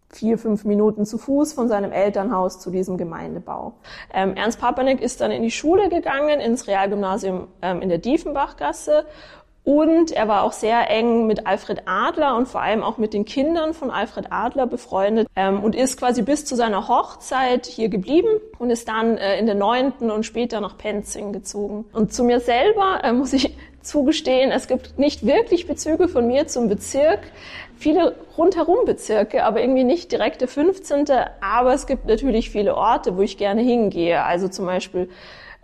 vier, 0.10 0.38
fünf 0.38 0.63
Minuten 0.63 1.06
zu 1.06 1.17
Fuß 1.17 1.53
von 1.53 1.67
seinem 1.67 1.91
Elternhaus 1.91 2.60
zu 2.60 2.72
diesem 2.72 2.98
Gemeindebau. 2.98 3.74
Ähm, 4.13 4.36
Ernst 4.36 4.60
Papanek 4.60 5.01
ist 5.01 5.20
dann 5.20 5.32
in 5.32 5.44
die 5.44 5.51
Schule 5.51 5.89
gegangen, 5.89 6.39
ins 6.39 6.67
Realgymnasium 6.67 7.50
ähm, 7.62 7.82
in 7.82 7.89
der 7.89 7.98
Diefenbachgasse 7.98 9.06
und 9.68 10.14
er 10.14 10.30
war 10.30 10.44
auch 10.44 10.54
sehr 10.54 10.90
eng 10.90 11.28
mit 11.28 11.46
Alfred 11.46 11.82
Adler 11.88 12.38
und 12.38 12.48
vor 12.48 12.62
allem 12.62 12.84
auch 12.84 12.98
mit 12.98 13.14
den 13.14 13.26
Kindern 13.26 13.74
von 13.74 13.92
Alfred 13.92 14.28
Adler 14.30 14.66
befreundet 14.66 15.28
ähm, 15.36 15.62
und 15.62 15.76
ist 15.76 16.00
quasi 16.00 16.22
bis 16.22 16.46
zu 16.46 16.56
seiner 16.56 16.88
Hochzeit 16.88 17.66
hier 17.66 17.90
geblieben 17.90 18.30
und 18.60 18.70
ist 18.70 18.88
dann 18.88 19.18
äh, 19.18 19.38
in 19.38 19.46
der 19.46 19.56
neunten 19.56 20.10
und 20.10 20.26
später 20.26 20.62
nach 20.62 20.78
Penzing 20.78 21.34
gezogen. 21.34 21.84
Und 21.92 22.14
zu 22.14 22.24
mir 22.24 22.40
selber 22.40 23.02
äh, 23.04 23.12
muss 23.12 23.34
ich 23.34 23.58
zugestehen, 23.82 24.52
es 24.52 24.70
gibt 24.70 24.98
nicht 25.00 25.26
wirklich 25.26 25.68
Bezüge 25.68 26.08
von 26.08 26.28
mir 26.28 26.48
zum 26.48 26.70
Bezirk. 26.70 27.20
Viele 27.76 28.16
rundherum 28.38 28.86
Bezirke, 28.86 29.44
aber 29.44 29.60
irgendwie 29.60 29.84
nicht 29.84 30.14
direkt 30.14 30.40
der 30.40 30.48
15. 30.48 31.08
Aber 31.42 31.74
es 31.74 31.88
gibt 31.88 32.06
natürlich 32.06 32.52
viele 32.52 32.74
Orte, 32.74 33.18
wo 33.18 33.22
ich 33.22 33.38
gerne 33.38 33.64
hingehe. 33.64 34.24
Also 34.24 34.48
zum 34.48 34.66
Beispiel 34.66 35.10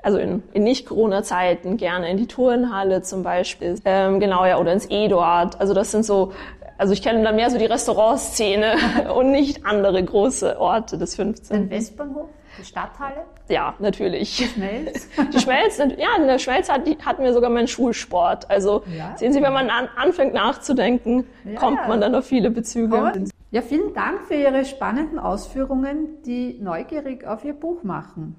also 0.03 0.17
in, 0.17 0.43
in 0.53 0.63
Nicht-Corona-Zeiten 0.63 1.77
gerne 1.77 2.11
in 2.11 2.17
die 2.17 2.27
Turnhalle 2.27 3.01
zum 3.01 3.23
Beispiel, 3.23 3.79
ähm, 3.85 4.19
genau 4.19 4.45
ja, 4.45 4.59
oder 4.59 4.73
ins 4.73 4.85
Eduard. 4.85 5.59
Also 5.59 5.73
das 5.73 5.91
sind 5.91 6.05
so, 6.05 6.33
also 6.77 6.93
ich 6.93 7.01
kenne 7.01 7.23
da 7.23 7.31
mehr 7.31 7.49
so 7.49 7.57
die 7.57 7.65
Restaurantszene 7.65 8.75
und 9.15 9.31
nicht 9.31 9.65
andere 9.65 10.03
große 10.03 10.59
Orte 10.59 10.97
des 10.97 11.15
15. 11.15 11.69
Den 11.69 11.69
Westbahnhof? 11.69 12.27
Die 12.59 12.65
Stadthalle? 12.65 13.23
Ja, 13.49 13.73
natürlich. 13.79 14.37
Die 14.37 14.45
Schmelz? 14.45 15.09
Die 15.33 15.39
Schmelz, 15.39 15.79
ja, 15.79 16.15
in 16.17 16.27
der 16.27 16.37
Schmelz 16.37 16.69
hat, 16.69 16.81
hatten 17.03 17.23
wir 17.23 17.33
sogar 17.33 17.49
meinen 17.49 17.67
Schulsport. 17.67 18.49
Also 18.51 18.83
ja. 18.95 19.17
sehen 19.17 19.33
Sie, 19.33 19.41
wenn 19.41 19.53
man 19.53 19.71
an, 19.71 19.89
anfängt 19.95 20.35
nachzudenken, 20.35 21.25
ja, 21.45 21.59
kommt 21.59 21.87
man 21.87 21.99
dann 21.99 22.13
auf 22.13 22.25
viele 22.25 22.51
Bezüge. 22.51 22.95
Und? 22.95 23.31
Ja, 23.49 23.61
vielen 23.61 23.93
Dank 23.95 24.21
für 24.27 24.35
Ihre 24.35 24.65
spannenden 24.65 25.17
Ausführungen, 25.17 26.21
die 26.25 26.59
neugierig 26.61 27.25
auf 27.25 27.43
Ihr 27.43 27.53
Buch 27.53 27.81
machen. 27.83 28.35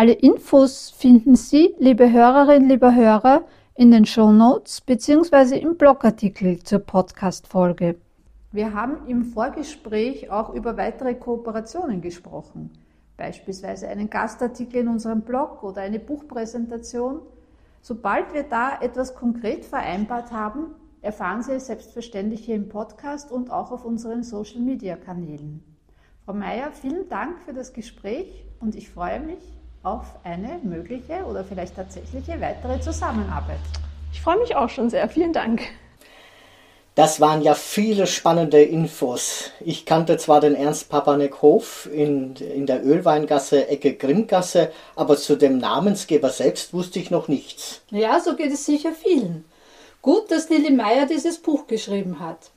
Alle 0.00 0.14
Infos 0.14 0.88
finden 0.88 1.36
Sie, 1.36 1.74
liebe 1.78 2.10
Hörerinnen, 2.10 2.70
liebe 2.70 2.94
Hörer, 2.94 3.44
in 3.74 3.90
den 3.90 4.06
Show 4.06 4.32
Notes 4.32 4.80
bzw. 4.80 5.58
im 5.58 5.76
Blogartikel 5.76 6.62
zur 6.62 6.78
Podcast-Folge. 6.78 7.96
Wir 8.50 8.72
haben 8.72 9.06
im 9.08 9.26
Vorgespräch 9.26 10.30
auch 10.30 10.54
über 10.54 10.78
weitere 10.78 11.16
Kooperationen 11.16 12.00
gesprochen, 12.00 12.70
beispielsweise 13.18 13.88
einen 13.88 14.08
Gastartikel 14.08 14.80
in 14.80 14.88
unserem 14.88 15.20
Blog 15.20 15.62
oder 15.62 15.82
eine 15.82 15.98
Buchpräsentation. 15.98 17.20
Sobald 17.82 18.32
wir 18.32 18.44
da 18.44 18.80
etwas 18.80 19.14
konkret 19.14 19.66
vereinbart 19.66 20.32
haben, 20.32 20.68
erfahren 21.02 21.42
Sie 21.42 21.52
es 21.52 21.66
selbstverständlich 21.66 22.46
hier 22.46 22.56
im 22.56 22.70
Podcast 22.70 23.30
und 23.30 23.50
auch 23.50 23.70
auf 23.70 23.84
unseren 23.84 24.22
Social-Media-Kanälen. 24.22 25.62
Frau 26.24 26.32
Mayer, 26.32 26.72
vielen 26.72 27.06
Dank 27.10 27.38
für 27.40 27.52
das 27.52 27.74
Gespräch 27.74 28.46
und 28.60 28.74
ich 28.76 28.88
freue 28.88 29.20
mich, 29.20 29.59
auf 29.82 30.04
eine 30.24 30.60
mögliche 30.62 31.24
oder 31.24 31.44
vielleicht 31.44 31.76
tatsächliche 31.76 32.40
weitere 32.40 32.80
Zusammenarbeit. 32.80 33.60
Ich 34.12 34.20
freue 34.20 34.38
mich 34.38 34.56
auch 34.56 34.68
schon 34.68 34.90
sehr. 34.90 35.08
Vielen 35.08 35.32
Dank. 35.32 35.62
Das 36.96 37.20
waren 37.20 37.40
ja 37.40 37.54
viele 37.54 38.06
spannende 38.06 38.60
Infos. 38.60 39.52
Ich 39.60 39.86
kannte 39.86 40.18
zwar 40.18 40.40
den 40.40 40.54
Ernst 40.54 40.90
Papanek 40.90 41.40
Hof 41.40 41.88
in, 41.90 42.34
in 42.36 42.66
der 42.66 42.84
Ölweingasse, 42.84 43.68
Ecke 43.68 43.94
Grimmgasse, 43.94 44.72
aber 44.96 45.16
zu 45.16 45.36
dem 45.36 45.58
Namensgeber 45.58 46.30
selbst 46.30 46.74
wusste 46.74 46.98
ich 46.98 47.10
noch 47.10 47.28
nichts. 47.28 47.80
Ja, 47.90 48.20
so 48.20 48.36
geht 48.36 48.52
es 48.52 48.66
sicher 48.66 48.92
vielen. 48.92 49.44
Gut, 50.02 50.30
dass 50.30 50.50
Lili 50.50 50.72
Meyer 50.72 51.06
dieses 51.06 51.38
Buch 51.38 51.66
geschrieben 51.68 52.20
hat. 52.20 52.50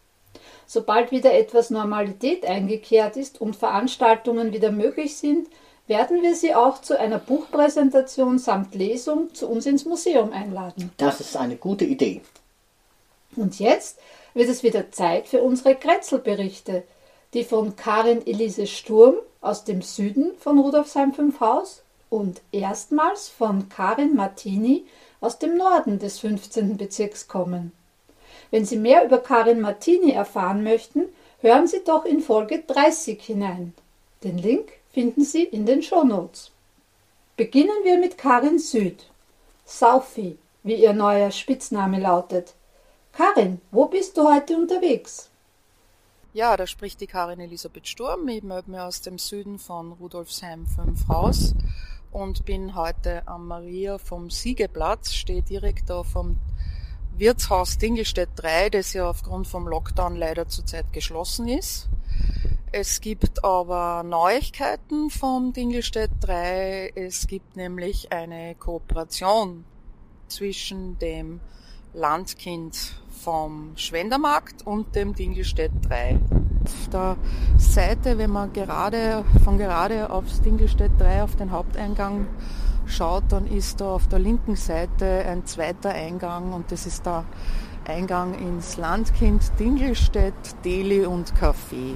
Sobald 0.65 1.11
wieder 1.11 1.33
etwas 1.33 1.69
Normalität 1.69 2.45
eingekehrt 2.45 3.15
ist 3.15 3.39
und 3.39 3.55
Veranstaltungen 3.55 4.51
wieder 4.51 4.71
möglich 4.71 5.15
sind, 5.15 5.47
werden 5.87 6.21
wir 6.21 6.35
Sie 6.35 6.55
auch 6.55 6.81
zu 6.81 6.97
einer 6.99 7.19
Buchpräsentation 7.19 8.39
samt 8.39 8.73
Lesung 8.75 9.33
zu 9.33 9.49
uns 9.49 9.65
ins 9.65 9.85
Museum 9.85 10.31
einladen. 10.31 10.91
Das 10.97 11.19
ist 11.19 11.35
eine 11.35 11.57
gute 11.57 11.85
Idee. 11.85 12.21
Und 13.35 13.59
jetzt 13.59 13.99
wird 14.33 14.49
es 14.49 14.63
wieder 14.63 14.91
Zeit 14.91 15.27
für 15.27 15.41
unsere 15.41 15.75
Kretzelberichte, 15.75 16.83
die 17.33 17.43
von 17.43 17.75
Karin 17.75 18.25
Elise 18.25 18.67
Sturm 18.67 19.15
aus 19.41 19.63
dem 19.63 19.81
Süden 19.81 20.31
von 20.39 20.59
Rudolfsheim 20.59 21.13
5 21.13 21.39
Haus 21.39 21.83
und 22.09 22.41
erstmals 22.51 23.27
von 23.27 23.69
Karin 23.69 24.15
Martini 24.15 24.85
aus 25.19 25.39
dem 25.39 25.57
Norden 25.57 25.99
des 25.99 26.19
15. 26.19 26.77
Bezirks 26.77 27.27
kommen. 27.27 27.71
Wenn 28.51 28.65
Sie 28.65 28.77
mehr 28.77 29.03
über 29.03 29.17
Karin 29.17 29.61
Martini 29.61 30.11
erfahren 30.11 30.63
möchten, 30.63 31.05
hören 31.41 31.67
Sie 31.67 31.83
doch 31.83 32.05
in 32.05 32.21
Folge 32.21 32.63
30 32.67 33.21
hinein. 33.21 33.73
Den 34.23 34.37
Link 34.37 34.71
finden 34.93 35.25
Sie 35.25 35.43
in 35.43 35.65
den 35.65 35.81
Shownotes. 35.81 36.51
Beginnen 37.35 37.83
wir 37.83 37.97
mit 37.97 38.17
Karin 38.17 38.59
Süd. 38.59 39.09
Saufi, 39.65 40.37
wie 40.61 40.75
ihr 40.75 40.93
neuer 40.93 41.31
Spitzname 41.31 41.99
lautet. 41.99 42.53
Karin, 43.11 43.59
wo 43.71 43.85
bist 43.85 44.15
du 44.17 44.31
heute 44.31 44.55
unterwegs? 44.55 45.29
Ja, 46.33 46.55
da 46.57 46.67
spricht 46.67 47.01
die 47.01 47.07
Karin 47.07 47.39
Elisabeth 47.39 47.87
Sturm. 47.87 48.27
Ich 48.27 48.43
melde 48.43 48.69
mich 48.69 48.79
aus 48.79 49.01
dem 49.01 49.17
Süden 49.17 49.57
von 49.57 49.93
Rudolfsheim 49.93 50.67
5 50.67 51.07
Haus 51.07 51.55
und 52.11 52.45
bin 52.45 52.75
heute 52.75 53.27
am 53.27 53.47
Maria 53.47 53.97
vom 53.97 54.29
Siegeplatz, 54.29 55.13
stehe 55.13 55.41
direkt 55.41 55.89
da 55.89 56.03
vom 56.03 56.37
Wirtshaus 57.17 57.77
Dingelstedt 57.79 58.29
3, 58.35 58.69
das 58.69 58.93
ja 58.93 59.09
aufgrund 59.09 59.47
vom 59.47 59.67
Lockdown 59.67 60.15
leider 60.15 60.47
zurzeit 60.47 60.91
geschlossen 60.93 61.47
ist. 61.47 61.87
Es 62.75 63.01
gibt 63.01 63.45
aber 63.45 64.01
Neuigkeiten 64.01 65.11
vom 65.11 65.53
Dingelstedt 65.53 66.09
3. 66.21 66.93
Es 66.95 67.27
gibt 67.27 67.55
nämlich 67.55 68.11
eine 68.11 68.55
Kooperation 68.55 69.63
zwischen 70.27 70.97
dem 70.97 71.39
Landkind 71.93 72.99
vom 73.23 73.73
Schwendermarkt 73.75 74.65
und 74.65 74.95
dem 74.95 75.13
Dingelstedt 75.13 75.71
3. 75.87 76.19
Auf 76.65 76.89
der 76.91 77.17
Seite, 77.59 78.17
wenn 78.17 78.31
man 78.31 78.51
gerade 78.53 79.23
von 79.43 79.59
gerade 79.59 80.09
aufs 80.09 80.41
Dingelstedt 80.41 80.93
3 80.97 81.21
auf 81.21 81.35
den 81.35 81.51
Haupteingang 81.51 82.25
schaut, 82.87 83.25
dann 83.29 83.45
ist 83.45 83.81
da 83.81 83.93
auf 83.93 84.07
der 84.07 84.17
linken 84.17 84.55
Seite 84.55 85.23
ein 85.27 85.45
zweiter 85.45 85.91
Eingang 85.91 86.53
und 86.53 86.71
das 86.71 86.87
ist 86.87 87.05
der 87.05 87.25
Eingang 87.85 88.33
ins 88.33 88.77
Landkind 88.77 89.43
Dingelstedt, 89.59 90.33
Deli 90.65 91.05
und 91.05 91.35
Café. 91.35 91.93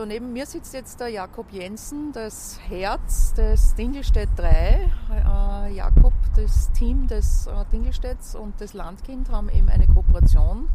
Da 0.00 0.06
neben 0.06 0.32
mir 0.32 0.46
sitzt 0.46 0.72
jetzt 0.72 0.98
der 1.00 1.08
Jakob 1.08 1.52
Jensen, 1.52 2.12
das 2.12 2.58
Herz 2.66 3.34
des 3.34 3.74
Dingelstädt 3.74 4.30
3. 4.36 4.48
Äh, 4.48 5.74
Jakob, 5.74 6.14
das 6.36 6.72
Team 6.72 7.06
des 7.06 7.46
äh, 7.46 7.50
Dingelstädts 7.70 8.34
und 8.34 8.58
das 8.62 8.72
Landkind 8.72 9.30
haben 9.30 9.50
eben 9.50 9.68
eine 9.68 9.86
Kooperation 9.86 10.70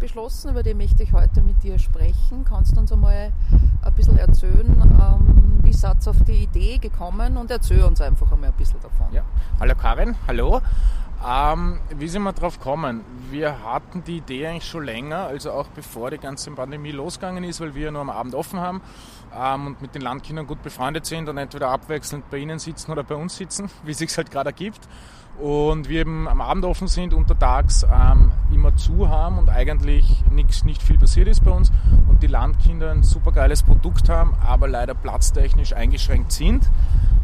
beschlossen, 0.00 0.50
über 0.50 0.64
die 0.64 0.74
möchte 0.74 1.04
ich 1.04 1.12
heute 1.12 1.40
mit 1.40 1.62
dir 1.62 1.78
sprechen. 1.78 2.44
Kannst 2.44 2.74
du 2.74 2.80
uns 2.80 2.90
einmal 2.90 3.32
ein 3.82 3.92
bisschen 3.94 4.18
erzählen, 4.18 4.66
ähm, 4.66 5.60
wie 5.62 5.72
seid 5.72 6.06
auf 6.08 6.24
die 6.26 6.42
Idee 6.42 6.78
gekommen 6.78 7.36
und 7.36 7.52
erzähl 7.52 7.84
uns 7.84 8.00
einfach 8.00 8.32
einmal 8.32 8.50
ein 8.50 8.56
bisschen 8.56 8.80
davon. 8.80 9.06
Ja. 9.12 9.22
Hallo 9.60 9.74
Karin, 9.76 10.16
hallo. 10.26 10.60
Ähm, 11.26 11.80
wie 11.90 12.08
sind 12.08 12.22
wir 12.22 12.32
drauf 12.32 12.58
gekommen? 12.58 13.02
Wir 13.30 13.62
hatten 13.64 14.04
die 14.04 14.18
Idee 14.18 14.46
eigentlich 14.46 14.68
schon 14.68 14.84
länger, 14.84 15.18
also 15.18 15.52
auch 15.52 15.68
bevor 15.68 16.10
die 16.10 16.18
ganze 16.18 16.50
Pandemie 16.50 16.92
losgegangen 16.92 17.44
ist, 17.44 17.60
weil 17.60 17.74
wir 17.74 17.90
nur 17.90 18.02
am 18.02 18.10
Abend 18.10 18.34
offen 18.34 18.60
haben 18.60 18.80
ähm, 19.34 19.68
und 19.68 19.82
mit 19.82 19.94
den 19.94 20.02
Landkindern 20.02 20.46
gut 20.46 20.62
befreundet 20.62 21.06
sind 21.06 21.28
und 21.28 21.38
entweder 21.38 21.68
abwechselnd 21.68 22.30
bei 22.30 22.38
ihnen 22.38 22.58
sitzen 22.58 22.92
oder 22.92 23.02
bei 23.02 23.14
uns 23.14 23.36
sitzen, 23.36 23.70
wie 23.84 23.92
es 23.92 23.98
sich 23.98 24.16
halt 24.16 24.30
gerade 24.30 24.50
ergibt 24.50 24.88
und 25.40 25.88
wir 25.88 26.00
eben 26.00 26.28
am 26.28 26.40
Abend 26.40 26.64
offen 26.64 26.88
sind, 26.88 27.12
untertags 27.12 27.84
ähm, 27.84 28.32
immer 28.52 28.76
zu 28.76 29.08
haben 29.08 29.38
und 29.38 29.50
eigentlich 29.50 30.24
nix, 30.30 30.64
nicht 30.64 30.82
viel 30.82 30.98
passiert 30.98 31.28
ist 31.28 31.44
bei 31.44 31.50
uns 31.50 31.72
und 32.08 32.22
die 32.22 32.26
Landkinder 32.26 32.90
ein 32.90 33.02
super 33.02 33.32
geiles 33.32 33.62
Produkt 33.62 34.08
haben, 34.08 34.34
aber 34.44 34.68
leider 34.68 34.94
platztechnisch 34.94 35.74
eingeschränkt 35.74 36.32
sind. 36.32 36.70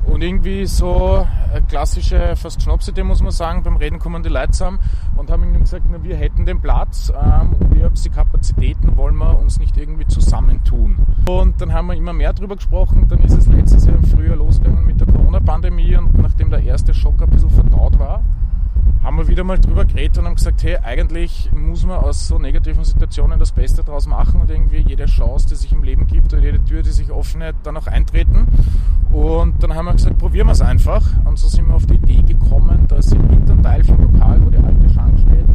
Und 0.04 0.22
irgendwie 0.22 0.66
so 0.66 1.26
eine 1.52 1.62
klassische, 1.62 2.34
fast 2.34 2.62
Schnapsidee 2.62 3.02
muss 3.02 3.22
man 3.22 3.32
sagen, 3.32 3.62
beim 3.62 3.76
Reden 3.76 3.98
kommen 3.98 4.22
die 4.22 4.30
Leute 4.30 4.52
zusammen 4.52 4.80
und 5.16 5.30
haben 5.30 5.42
irgendwie 5.42 5.60
gesagt, 5.60 5.84
na, 5.90 6.02
wir 6.02 6.16
hätten 6.16 6.46
den 6.46 6.60
Platz 6.60 7.12
ähm, 7.14 7.54
und 7.60 7.74
ihr 7.76 7.84
habt 7.84 8.02
die 8.02 8.08
Kapazitäten, 8.08 8.96
wollen 8.96 9.16
wir 9.16 9.38
uns 9.38 9.60
nicht 9.60 9.76
irgendwie 9.76 10.06
zusammentun. 10.06 10.96
Und 11.28 11.60
dann 11.60 11.72
haben 11.72 11.88
wir 11.88 11.94
immer 11.94 12.12
mehr 12.12 12.32
darüber 12.32 12.56
gesprochen, 12.56 13.06
dann 13.08 13.20
ist 13.20 13.36
es 13.36 13.46
letztes 13.46 13.84
Jahr 13.84 13.96
im 13.96 14.04
Frühjahr 14.04 14.36
losgegangen 14.36 14.86
mit 14.86 15.00
der 15.00 15.06
Corona-Pandemie 15.06 15.96
und 15.96 16.18
nachdem 16.18 16.50
der 16.50 16.62
erste 16.62 16.94
Schock 16.94 17.20
ein 17.22 17.30
bisschen 17.30 17.50
verdaut 17.50 17.98
war, 18.00 18.24
haben 19.04 19.16
wir 19.16 19.28
wieder 19.28 19.44
mal 19.44 19.58
drüber 19.58 19.84
geredet 19.84 20.18
und 20.18 20.26
haben 20.26 20.34
gesagt, 20.34 20.62
hey, 20.62 20.78
eigentlich 20.82 21.50
muss 21.52 21.86
man 21.86 21.98
aus 21.98 22.26
so 22.26 22.38
negativen 22.38 22.84
Situationen 22.84 23.38
das 23.38 23.52
Beste 23.52 23.84
daraus 23.84 24.06
machen 24.06 24.40
und 24.40 24.50
irgendwie 24.50 24.78
jede 24.78 25.06
Chance, 25.06 25.48
die 25.48 25.54
sich 25.54 25.72
im 25.72 25.82
Leben 25.82 26.06
gibt 26.06 26.32
oder 26.32 26.42
jede 26.42 26.62
Tür, 26.64 26.82
die 26.82 26.90
sich 26.90 27.10
öffnet, 27.10 27.54
dann 27.62 27.76
auch 27.76 27.86
eintreten. 27.86 28.48
Und 29.12 29.62
dann 29.62 29.74
haben 29.74 29.86
wir 29.86 29.92
gesagt, 29.92 30.18
probieren 30.18 30.48
wir 30.48 30.52
es 30.52 30.60
einfach. 30.60 31.02
Und 31.24 31.38
so 31.38 31.48
sind 31.48 31.68
wir 31.68 31.74
auf 31.74 31.86
die 31.86 31.94
Idee 31.94 32.22
gekommen, 32.22 32.86
dass 32.88 33.12
im 33.12 33.28
hinteren 33.28 33.62
Teil 33.62 33.84
vom 33.84 34.00
Lokal, 34.00 34.44
wo 34.44 34.50
die 34.50 34.58
alte 34.58 34.90
Schank 34.92 35.18
steht, 35.18 35.46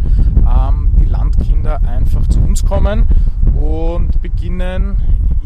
ähm, 0.48 0.92
die 1.00 1.06
Landkinder 1.06 1.82
einfach 1.84 2.28
zu 2.28 2.40
uns 2.40 2.66
kommen 2.66 3.08
und 3.56 4.22
beginnen 4.22 4.98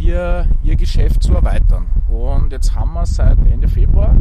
ihr, 0.09 0.45
ihr 0.63 0.75
Geschäft 0.75 1.23
zu 1.23 1.33
erweitern. 1.33 1.85
Und 2.07 2.51
jetzt 2.51 2.75
haben 2.75 2.93
wir 2.93 3.05
seit 3.05 3.37
Ende 3.51 3.67
Februar 3.67 4.15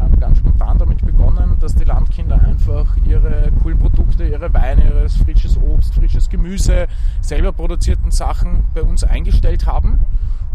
ähm, 0.00 0.18
ganz 0.18 0.38
spontan 0.38 0.78
damit 0.78 1.04
begonnen, 1.04 1.56
dass 1.60 1.74
die 1.74 1.84
Landkinder 1.84 2.40
einfach 2.40 2.96
ihre 3.06 3.50
coolen 3.62 3.78
Produkte, 3.78 4.26
ihre 4.26 4.52
Weine, 4.52 4.84
ihres 4.84 5.16
frisches 5.16 5.58
Obst, 5.58 5.94
frisches 5.94 6.28
Gemüse, 6.30 6.86
selber 7.20 7.52
produzierten 7.52 8.10
Sachen 8.10 8.64
bei 8.74 8.82
uns 8.82 9.04
eingestellt 9.04 9.66
haben 9.66 10.00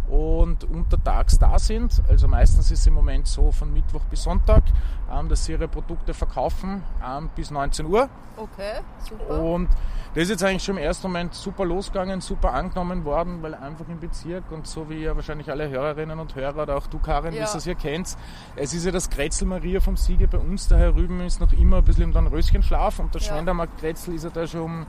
und 0.10 0.64
untertags 0.66 1.40
da 1.40 1.58
sind. 1.58 2.02
Also 2.10 2.28
meistens 2.28 2.72
ist 2.72 2.80
es 2.80 2.88
im 2.88 2.94
Moment 2.94 3.28
so 3.28 3.52
von 3.52 3.72
Mittwoch 3.72 4.04
bis 4.10 4.24
Sonntag, 4.24 4.64
ähm, 5.12 5.30
dass 5.30 5.46
sie 5.46 5.54
ihre 5.54 5.68
Produkte 5.68 6.14
verkaufen 6.14 6.84
ähm, 7.06 7.30
bis 7.36 7.52
19 7.52 7.86
Uhr. 7.86 8.10
Okay, 8.38 8.82
super. 9.08 9.42
Und 9.42 9.70
das 10.14 10.24
ist 10.24 10.30
jetzt 10.32 10.44
eigentlich 10.44 10.64
schon 10.64 10.76
im 10.76 10.84
ersten 10.84 11.08
Moment 11.08 11.34
super 11.34 11.64
losgegangen, 11.64 12.20
super 12.20 12.54
angenommen 12.54 13.06
worden, 13.06 13.42
weil 13.42 13.56
einfach 13.56 13.88
im 13.88 14.02
Bezirk 14.02 14.52
und 14.52 14.68
so 14.68 14.90
wie 14.90 15.04
ja 15.04 15.16
wahrscheinlich 15.16 15.50
alle 15.50 15.70
Hörerinnen 15.70 16.20
und 16.20 16.36
Hörer 16.36 16.64
oder 16.64 16.76
auch 16.76 16.88
du 16.88 17.00
Karin, 17.00 17.34
ja. 17.34 17.40
wie 17.42 17.58
es 17.58 17.64
hier 17.64 17.76
kennt, 17.76 18.18
es 18.58 18.74
ist 18.74 18.86
ja 18.86 18.92
das 18.92 19.10
Kretzel 19.10 19.48
Maria 19.48 19.80
vom 19.80 19.96
Siege 19.96 20.28
bei 20.28 20.38
uns, 20.38 20.68
der 20.68 20.80
Herr 20.80 20.96
Rüben 20.96 21.22
ist 21.22 21.40
noch 21.40 21.54
immer 21.54 21.78
ein 21.78 21.86
bisschen 21.86 22.14
im 22.14 22.28
Röschenschlaf 22.28 23.00
und 23.00 23.14
der 23.14 23.22
ja. 23.22 23.28
Schwendermarkt 23.28 23.80
Kretzel 23.80 24.14
ist 24.14 24.26
ja 24.26 24.32
da 24.32 24.46
schon 24.46 24.86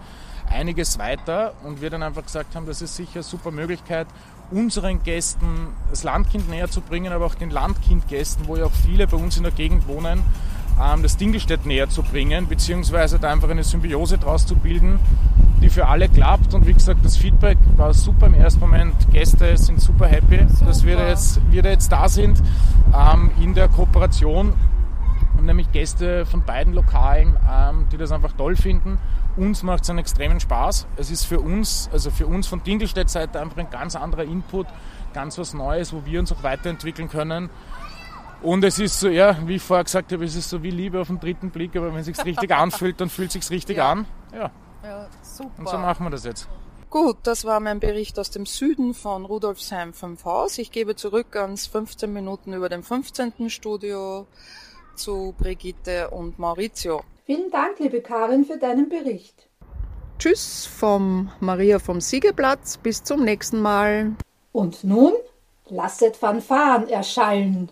einiges 0.51 0.99
weiter 0.99 1.55
und 1.63 1.81
wir 1.81 1.91
dann 1.91 2.03
einfach 2.03 2.25
gesagt 2.25 2.57
haben, 2.57 2.67
das 2.67 2.83
ist 2.83 2.97
sicher 2.97 3.17
eine 3.17 3.23
super 3.23 3.53
Möglichkeit, 3.53 4.09
unseren 4.53 5.03
Gästen 5.03 5.69
das 5.91 6.05
Landkind 6.05 6.49
näher 6.49 6.71
zu 6.71 6.81
bringen, 6.81 7.13
aber 7.13 7.27
auch 7.27 7.35
den 7.35 7.51
Landkindgästen, 7.51 8.47
wo 8.47 8.57
ja 8.57 8.67
auch 8.67 8.73
viele 8.73 9.07
bei 9.07 9.17
uns 9.17 9.37
in 9.37 9.43
der 9.43 9.53
Gegend 9.53 9.87
wohnen, 9.89 10.23
ähm, 10.81 11.03
das 11.03 11.17
Dingelstädt 11.17 11.67
näher 11.67 11.89
zu 11.89 12.03
bringen, 12.03 12.47
beziehungsweise 12.47 13.19
da 13.19 13.33
einfach 13.33 13.51
eine 13.51 13.65
Symbiose 13.65 14.19
draus 14.19 14.47
zu 14.47 14.57
bilden, 14.57 14.99
die 15.61 15.71
für 15.71 15.87
alle 15.89 16.09
klappt. 16.09 16.55
Und 16.55 16.67
wie 16.67 16.73
gesagt, 16.73 17.05
das 17.05 17.17
Feedback 17.17 17.59
war 17.77 17.95
super 17.95 18.27
im 18.27 18.35
ersten 18.35 18.61
Moment. 18.61 18.95
Gäste 19.13 19.57
sind 19.57 19.81
super 19.81 20.07
happy, 20.07 20.47
super. 20.49 20.67
dass 20.67 20.85
wir 20.85 20.97
da, 20.97 21.09
jetzt, 21.09 21.41
wir 21.51 21.63
da 21.63 21.71
jetzt 21.71 21.91
da 21.91 22.09
sind 22.09 22.43
ähm, 22.95 23.31
in 23.41 23.55
der 23.55 23.69
Kooperation. 23.69 24.55
Und 25.37 25.47
nämlich 25.47 25.73
Gäste 25.73 26.27
von 26.27 26.45
beiden 26.45 26.73
Lokalen, 26.73 27.37
ähm, 27.51 27.87
die 27.91 27.97
das 27.97 28.13
einfach 28.13 28.33
toll 28.33 28.57
finden 28.57 28.99
uns 29.37 29.63
macht 29.63 29.85
es 29.85 29.91
einen 29.91 29.99
extremen 29.99 30.41
Spaß. 30.41 30.87
Es 30.97 31.11
ist 31.11 31.25
für 31.25 31.41
uns, 31.41 31.89
also 31.93 32.11
für 32.11 32.27
uns 32.27 32.47
von 32.47 32.63
Dingelstädt 32.63 33.09
Seite 33.09 33.41
einfach 33.41 33.57
ein 33.57 33.71
ganz 33.71 33.97
anderer 33.97 34.25
Input, 34.25 34.67
ganz 35.15 35.39
was 35.39 35.55
Neues, 35.55 35.93
wo 35.93 36.05
wir 36.05 36.21
uns 36.21 36.33
auch 36.33 36.43
weiterentwickeln 36.43 37.09
können. 37.09 37.51
Und 38.43 38.65
es 38.65 38.79
ist 38.79 38.99
so, 38.99 39.09
ja, 39.09 39.37
wie 39.47 39.57
ich 39.57 39.63
vorher 39.63 39.85
gesagt 39.85 40.13
habe, 40.13 40.25
es 40.25 40.35
ist 40.35 40.51
so 40.51 40.63
wie 40.63 40.71
Liebe 40.71 41.01
auf 41.01 41.07
den 41.07 41.21
dritten 41.21 41.51
Blick, 41.51 41.77
aber 41.77 41.93
wenn 41.93 42.01
es 42.01 42.07
sich 42.07 42.25
richtig 42.25 42.51
anfühlt, 42.55 43.01
dann 43.01 43.09
fühlt 43.09 43.29
es 43.29 43.35
sich 43.35 43.51
richtig 43.51 43.77
ja. 43.77 43.93
an. 43.93 44.07
Ja. 44.33 44.51
ja, 44.83 45.07
super. 45.23 45.51
Und 45.59 45.69
so 45.69 45.79
machen 45.79 46.05
wir 46.05 46.11
das 46.11 46.25
jetzt. 46.25 46.49
Gut, 46.91 47.17
das 47.23 47.47
war 47.47 47.61
mein 47.61 47.81
Bericht 47.81 48.19
aus 48.19 48.31
dem 48.31 48.45
Süden 48.45 48.93
von 48.93 49.25
Rudolfsheim 49.25 49.95
5 49.95 50.25
Haus. 50.27 50.59
Ich 50.59 50.73
gebe 50.73 50.95
zurück 50.95 51.37
ans 51.37 51.67
15 51.67 52.13
Minuten 52.13 52.53
über 52.53 52.69
dem 52.69 52.83
15. 52.83 53.49
Studio 53.49 54.27
zu 54.95 55.35
Brigitte 55.39 56.11
und 56.11 56.39
Maurizio. 56.39 57.03
Vielen 57.25 57.51
Dank, 57.51 57.79
liebe 57.79 58.01
Karin, 58.01 58.45
für 58.45 58.59
deinen 58.59 58.89
Bericht. 58.89 59.49
Tschüss 60.19 60.67
vom 60.67 61.33
Maria 61.41 61.79
vom 61.79 62.01
Siegeplatz. 62.01 62.77
Bis 62.77 63.03
zum 63.03 63.25
nächsten 63.25 63.61
Mal. 63.61 64.13
Und 64.53 64.85
nun 64.85 65.15
lasset 65.69 66.17
Fanfaren 66.17 66.89
erschallen. 66.89 67.71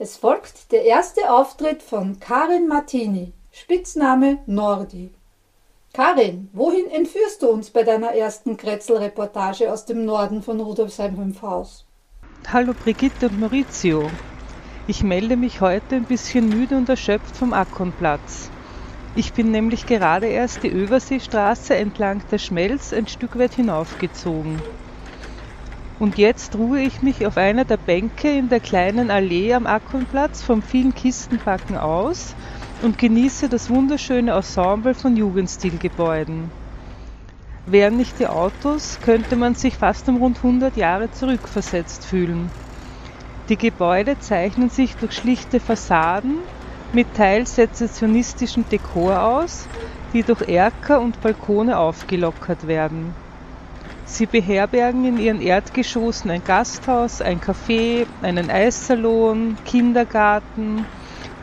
Es 0.00 0.16
folgt 0.16 0.70
der 0.70 0.84
erste 0.84 1.32
Auftritt 1.32 1.82
von 1.82 2.20
Karin 2.20 2.68
Martini, 2.68 3.32
Spitzname 3.50 4.38
Nordi. 4.46 5.12
Karin, 5.98 6.48
wohin 6.52 6.88
entführst 6.88 7.42
du 7.42 7.48
uns 7.48 7.70
bei 7.70 7.82
deiner 7.82 8.12
ersten 8.12 8.56
Kretzelreportage 8.56 9.72
aus 9.72 9.84
dem 9.84 10.04
Norden 10.04 10.42
von 10.42 10.60
Rudolfsheim 10.60 11.16
5 11.16 11.42
Haus? 11.42 11.86
Hallo 12.52 12.72
Brigitte 12.72 13.26
und 13.26 13.40
Maurizio. 13.40 14.08
Ich 14.86 15.02
melde 15.02 15.36
mich 15.36 15.60
heute 15.60 15.96
ein 15.96 16.04
bisschen 16.04 16.48
müde 16.48 16.76
und 16.76 16.88
erschöpft 16.88 17.36
vom 17.36 17.52
Ackonplatz. 17.52 18.48
Ich 19.16 19.32
bin 19.32 19.50
nämlich 19.50 19.86
gerade 19.86 20.28
erst 20.28 20.62
die 20.62 20.70
Överseestraße 20.70 21.74
entlang 21.74 22.22
der 22.30 22.38
Schmelz 22.38 22.92
ein 22.92 23.08
Stück 23.08 23.36
weit 23.36 23.54
hinaufgezogen. 23.54 24.62
Und 25.98 26.16
jetzt 26.16 26.54
ruhe 26.54 26.78
ich 26.78 27.02
mich 27.02 27.26
auf 27.26 27.36
einer 27.36 27.64
der 27.64 27.76
Bänke 27.76 28.30
in 28.30 28.48
der 28.48 28.60
kleinen 28.60 29.10
Allee 29.10 29.52
am 29.52 29.66
Ackonplatz 29.66 30.42
vom 30.42 30.62
vielen 30.62 30.94
Kistenpacken 30.94 31.76
aus 31.76 32.36
und 32.82 32.98
genieße 32.98 33.48
das 33.48 33.70
wunderschöne 33.70 34.32
Ensemble 34.32 34.94
von 34.94 35.16
Jugendstilgebäuden. 35.16 36.50
Wären 37.66 37.96
nicht 37.96 38.18
die 38.18 38.26
Autos, 38.26 38.98
könnte 39.02 39.36
man 39.36 39.54
sich 39.54 39.74
fast 39.74 40.08
um 40.08 40.16
rund 40.16 40.38
100 40.38 40.76
Jahre 40.76 41.10
zurückversetzt 41.10 42.06
fühlen. 42.06 42.50
Die 43.48 43.56
Gebäude 43.58 44.18
zeichnen 44.18 44.70
sich 44.70 44.96
durch 44.96 45.12
schlichte 45.12 45.60
Fassaden 45.60 46.38
mit 46.92 47.14
teils 47.14 47.56
sezessionistischem 47.56 48.64
Dekor 48.70 49.22
aus, 49.22 49.68
die 50.12 50.22
durch 50.22 50.48
Erker 50.48 51.00
und 51.00 51.20
Balkone 51.20 51.78
aufgelockert 51.78 52.66
werden. 52.66 53.14
Sie 54.04 54.24
beherbergen 54.24 55.04
in 55.04 55.18
ihren 55.18 55.42
Erdgeschossen 55.42 56.30
ein 56.30 56.42
Gasthaus, 56.42 57.20
ein 57.20 57.40
Café, 57.40 58.06
einen 58.22 58.48
Eissalon, 58.48 59.58
Kindergarten, 59.64 60.86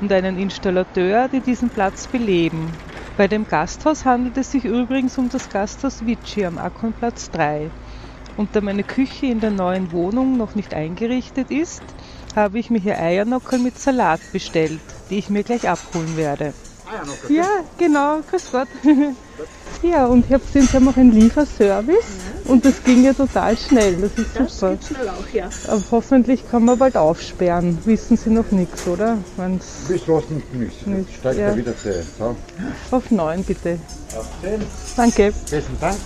und 0.06 0.12
einen 0.12 0.38
Installateur, 0.38 1.28
die 1.30 1.39
diesen 1.39 1.72
Platz 1.72 2.06
beleben. 2.06 2.72
Bei 3.18 3.28
dem 3.28 3.48
Gasthaus 3.48 4.06
handelt 4.06 4.38
es 4.38 4.52
sich 4.52 4.63
übrigens 4.63 5.18
um 5.18 5.30
das 5.30 5.50
Gasthaus 5.50 6.06
Vici 6.06 6.46
am 6.46 6.60
Ackonplatz 6.60 7.32
3. 7.32 7.72
Und 8.38 8.56
da 8.56 8.62
meine 8.62 8.84
Küche 8.84 9.26
in 9.26 9.39
der 9.39 9.50
neuen 9.50 9.91
Wohnung 9.91 10.38
noch 10.38 10.54
nicht 10.54 10.76
eingerichtet 10.76 11.50
ist, 11.50 11.82
habe 12.36 12.60
ich 12.60 12.70
mir 12.70 12.78
hier 12.78 13.00
Eiernockel 13.00 13.58
mit 13.58 13.80
Salat 13.80 14.20
bestellt, 14.32 14.80
die 15.10 15.18
ich 15.18 15.32
mir 15.32 15.41
gleich 15.41 15.68
abholen 15.68 16.15
werde. 16.15 16.54
Eiernockel? 16.88 17.36
Ja, 17.36 17.48
genau, 17.80 18.20
grüß 18.30 18.52
Gott. 18.52 18.68
ja, 19.82 20.06
und 20.06 20.28
ich 20.28 20.34
habe 20.34 20.46
gesehen, 20.46 20.68
Sie 20.68 20.76
haben 20.76 20.88
auch 20.88 20.98
einen 20.98 21.13
Lieferservice. 21.13 22.35
Und 22.46 22.64
das 22.64 22.84
ging 22.84 23.04
ja 23.04 23.14
total 23.14 23.58
schnell, 23.58 23.96
das 23.98 24.12
ist 24.14 24.36
Das 24.36 24.60
super. 24.60 24.74
geht 24.74 24.84
schnell 24.86 25.10
auch, 25.10 25.34
ja. 25.34 25.50
Aber 25.68 25.84
hoffentlich 25.92 26.50
kann 26.50 26.64
man 26.66 26.78
bald 26.78 26.96
aufsperren. 26.96 27.78
Wissen 27.86 28.18
Sie 28.18 28.30
noch 28.30 28.52
nichts, 28.52 28.88
oder? 28.88 29.18
Wenn's 29.38 29.86
Bis 29.88 30.08
was 30.08 30.30
nicht 30.30 30.54
nicht. 30.54 30.88
Nicht, 30.88 31.14
Steigt 31.16 31.40
ja. 31.40 31.48
er 31.48 31.58
wieder 31.58 31.76
zu. 31.76 31.92
So. 32.18 32.36
auf 32.92 33.12
neun 33.12 33.44
bitte. 33.44 33.80
Auf 34.18 34.28
den. 34.44 34.62
Danke. 34.96 35.34
Besten 35.50 35.78
Dank. 35.82 35.98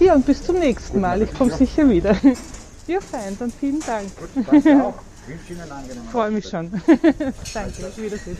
Ja, 0.00 0.14
und 0.14 0.26
bis 0.26 0.42
zum 0.42 0.58
nächsten 0.58 1.00
Mal. 1.00 1.22
Ich 1.22 1.32
komme 1.34 1.52
sicher 1.52 1.88
wieder. 1.88 2.16
Ja, 2.86 3.00
fein, 3.00 3.36
dann 3.38 3.50
vielen 3.52 3.80
Dank. 3.80 4.08
Danke 4.50 4.84
auch. 4.84 4.94
Freue 6.12 6.30
mich 6.30 6.48
schon. 6.48 6.70
Danke, 7.54 7.92
Wiedersehen. 7.96 8.36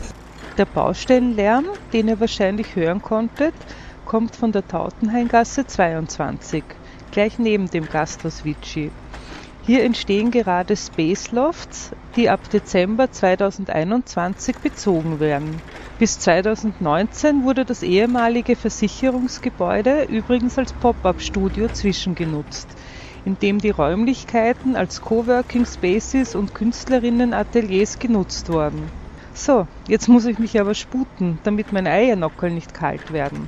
Der 0.57 0.65
Baustellenlärm, 0.65 1.65
den 1.93 2.07
ihr 2.07 2.19
wahrscheinlich 2.19 2.75
hören 2.75 3.01
konntet, 3.01 3.53
kommt 4.05 4.35
von 4.35 4.51
der 4.51 4.67
Tautenhaingasse 4.67 5.65
22, 5.65 6.63
gleich 7.15 7.39
neben 7.39 7.67
dem 7.67 7.87
Gasthaus 7.87 8.43
Vici. 8.43 8.91
Hier 9.61 9.85
entstehen 9.85 10.31
gerade 10.31 10.75
Space 10.75 11.31
Lofts, 11.31 11.95
die 12.17 12.29
ab 12.29 12.49
Dezember 12.49 13.09
2021 13.09 14.57
bezogen 14.61 15.21
werden. 15.21 15.61
Bis 15.97 16.19
2019 16.19 17.43
wurde 17.45 17.63
das 17.63 17.83
ehemalige 17.83 18.57
Versicherungsgebäude 18.57 20.03
übrigens 20.09 20.57
als 20.57 20.73
Pop-up-Studio 20.73 21.69
zwischengenutzt, 21.69 22.75
in 23.23 23.39
dem 23.39 23.59
die 23.59 23.69
Räumlichkeiten 23.69 24.75
als 24.75 24.99
Coworking 24.99 25.65
Spaces 25.65 26.35
und 26.35 26.53
Künstlerinnenateliers 26.53 27.97
genutzt 27.97 28.49
wurden. 28.49 28.91
So, 29.33 29.69
jetzt 29.87 30.09
muss 30.09 30.25
ich 30.25 30.37
mich 30.37 30.59
aber 30.59 30.75
sputen, 30.75 31.39
damit 31.43 31.71
meine 31.71 31.91
Eiernockel 31.91 32.51
nicht 32.51 32.73
kalt 32.73 33.09
werden. 33.09 33.47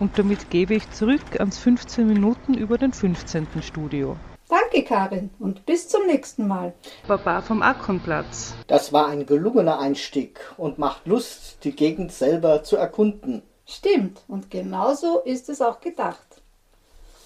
Und 0.00 0.18
damit 0.18 0.48
gebe 0.48 0.74
ich 0.74 0.90
zurück 0.92 1.38
ans 1.38 1.58
15 1.58 2.06
Minuten 2.06 2.54
über 2.54 2.78
den 2.78 2.94
15. 2.94 3.46
Studio. 3.62 4.16
Danke, 4.48 4.82
Karin, 4.82 5.28
und 5.38 5.66
bis 5.66 5.88
zum 5.88 6.06
nächsten 6.06 6.48
Mal. 6.48 6.72
Baba 7.06 7.42
vom 7.42 7.60
Akonplatz. 7.60 8.54
Das 8.66 8.94
war 8.94 9.08
ein 9.08 9.26
gelungener 9.26 9.78
Einstieg 9.78 10.40
und 10.56 10.78
macht 10.78 11.06
Lust, 11.06 11.58
die 11.64 11.72
Gegend 11.72 12.12
selber 12.12 12.64
zu 12.64 12.76
erkunden. 12.76 13.42
Stimmt, 13.66 14.22
und 14.26 14.50
genauso 14.50 15.20
ist 15.20 15.50
es 15.50 15.60
auch 15.60 15.80
gedacht. 15.80 16.26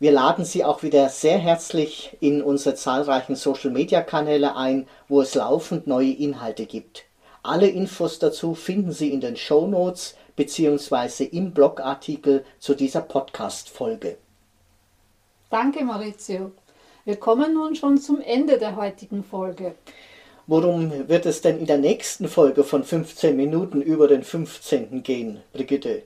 Wir 0.00 0.12
laden 0.12 0.44
Sie 0.44 0.64
auch 0.64 0.82
wieder 0.82 1.08
sehr 1.08 1.38
herzlich 1.38 2.16
in 2.20 2.42
unsere 2.42 2.74
zahlreichen 2.74 3.36
Social-Media-Kanäle 3.36 4.54
ein, 4.56 4.86
wo 5.08 5.22
es 5.22 5.34
laufend 5.34 5.86
neue 5.86 6.12
Inhalte 6.12 6.66
gibt. 6.66 7.04
Alle 7.42 7.68
Infos 7.68 8.18
dazu 8.18 8.54
finden 8.54 8.92
Sie 8.92 9.10
in 9.12 9.20
den 9.20 9.36
Show 9.36 9.66
Notes 9.66 10.16
bzw. 10.36 11.24
im 11.24 11.52
Blogartikel 11.52 12.44
zu 12.58 12.74
dieser 12.74 13.00
Podcast-Folge. 13.00 14.18
Danke, 15.50 15.84
Maurizio. 15.84 16.52
Wir 17.04 17.16
kommen 17.16 17.54
nun 17.54 17.74
schon 17.74 17.98
zum 17.98 18.20
Ende 18.20 18.58
der 18.58 18.76
heutigen 18.76 19.24
Folge. 19.24 19.74
Worum 20.46 21.08
wird 21.08 21.26
es 21.26 21.40
denn 21.40 21.58
in 21.58 21.66
der 21.66 21.78
nächsten 21.78 22.28
Folge 22.28 22.64
von 22.64 22.84
15 22.84 23.36
Minuten 23.36 23.82
über 23.82 24.08
den 24.08 24.22
15. 24.22 25.02
gehen, 25.02 25.40
Brigitte? 25.52 26.02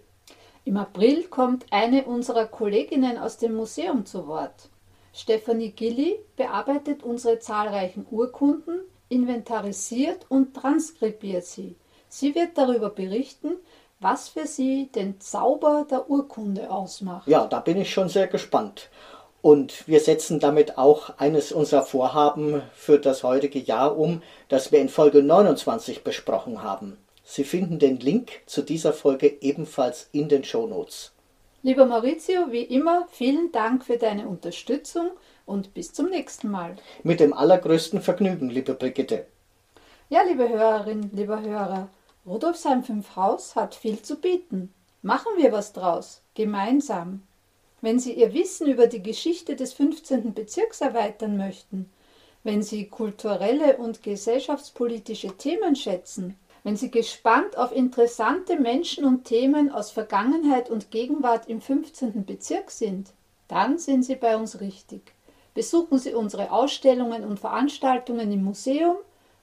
Im 0.65 0.77
April 0.77 1.25
kommt 1.25 1.67
eine 1.71 2.05
unserer 2.05 2.47
Kolleginnen 2.47 3.19
aus 3.19 3.37
dem 3.37 3.55
Museum 3.55 4.07
zu 4.07 4.29
Wort. 4.29 4.71
Stefanie 5.13 5.71
Gilli 5.71 6.21
bearbeitet 6.37 7.03
unsere 7.03 7.41
zahlreichen 7.41 8.07
Urkunden, 8.11 8.81
inventarisiert 9.09 10.25
und 10.29 10.55
transkribiert 10.55 11.45
sie. 11.45 11.77
Sie 12.09 12.35
wird 12.35 12.57
darüber 12.57 12.91
berichten, 12.91 13.57
was 13.99 14.29
für 14.29 14.47
sie 14.47 14.89
den 14.95 15.21
Zauber 15.21 15.87
der 15.91 16.09
Urkunde 16.09 16.71
ausmacht. 16.71 17.27
Ja, 17.27 17.47
da 17.47 17.61
bin 17.61 17.81
ich 17.81 17.93
schon 17.93 18.09
sehr 18.09 18.29
gespannt. 18.29 18.89
Und 19.43 19.89
wir 19.89 19.99
setzen 19.99 20.39
damit 20.39 20.79
auch 20.79 21.19
eines 21.19 21.51
unserer 21.51 21.83
Vorhaben 21.83 22.63
für 22.73 23.01
das 23.01 23.25
heutige 23.25 23.59
Jahr 23.59 23.99
um, 23.99 24.23
das 24.49 24.71
wir 24.71 24.81
in 24.81 24.89
Folge 24.89 25.23
29 25.25 26.05
besprochen 26.05 26.63
haben. 26.63 26.97
Sie 27.25 27.45
finden 27.45 27.79
den 27.79 27.99
Link 28.01 28.43
zu 28.47 28.63
dieser 28.63 28.93
Folge 28.93 29.39
ebenfalls 29.41 30.09
in 30.13 30.29
den 30.29 30.45
Shownotes. 30.45 31.13
Lieber 31.63 31.87
Maurizio, 31.87 32.51
wie 32.51 32.65
immer, 32.65 33.07
vielen 33.13 33.53
Dank 33.53 33.85
für 33.85 33.97
deine 33.97 34.27
Unterstützung 34.27 35.11
und 35.47 35.75
bis 35.75 35.93
zum 35.93 36.11
nächsten 36.11 36.51
Mal. 36.51 36.75
Mit 37.05 37.21
dem 37.21 37.33
allergrößten 37.33 38.03
Vergnügen, 38.03 38.51
liebe 38.51 38.75
Brigitte. 38.75 39.27
Ja, 40.09 40.23
liebe 40.23 40.49
Hörerinnen, 40.49 41.11
lieber 41.15 41.41
Hörer, 41.41 41.89
Rudolfsheim 42.27 42.83
5 42.83 43.17
Haus 43.17 43.55
hat 43.57 43.75
viel 43.75 44.03
zu 44.03 44.17
bieten. 44.17 44.75
Machen 45.03 45.33
wir 45.37 45.53
was 45.53 45.73
draus, 45.73 46.23
gemeinsam. 46.35 47.23
Wenn 47.81 47.99
Sie 47.99 48.13
Ihr 48.13 48.35
Wissen 48.35 48.67
über 48.67 48.87
die 48.87 49.03
Geschichte 49.03 49.57
des 49.57 49.73
15. 49.73 50.35
Bezirks 50.35 50.81
erweitern 50.81 51.37
möchten, 51.37 51.91
wenn 52.45 52.63
Sie 52.63 52.87
kulturelle 52.87 53.77
und 53.77 54.03
gesellschaftspolitische 54.03 55.37
Themen 55.37 55.77
schätzen, 55.77 56.37
wenn 56.65 56.77
Sie 56.77 56.91
gespannt 56.91 57.57
auf 57.57 57.73
interessante 57.75 58.59
Menschen 58.59 59.05
und 59.05 59.25
Themen 59.25 59.71
aus 59.71 59.91
Vergangenheit 59.91 60.71
und 60.71 60.91
Gegenwart 60.91 61.49
im 61.49 61.61
15. 61.61 62.25
Bezirk 62.25 62.71
sind, 62.71 63.13
dann 63.49 63.79
sind 63.79 64.05
Sie 64.05 64.15
bei 64.15 64.37
uns 64.37 64.61
richtig. 64.61 65.13
Besuchen 65.55 65.99
Sie 65.99 66.15
unsere 66.15 66.53
Ausstellungen 66.53 67.25
und 67.25 67.41
Veranstaltungen 67.41 68.31
im 68.33 68.45
Museum, 68.45 68.97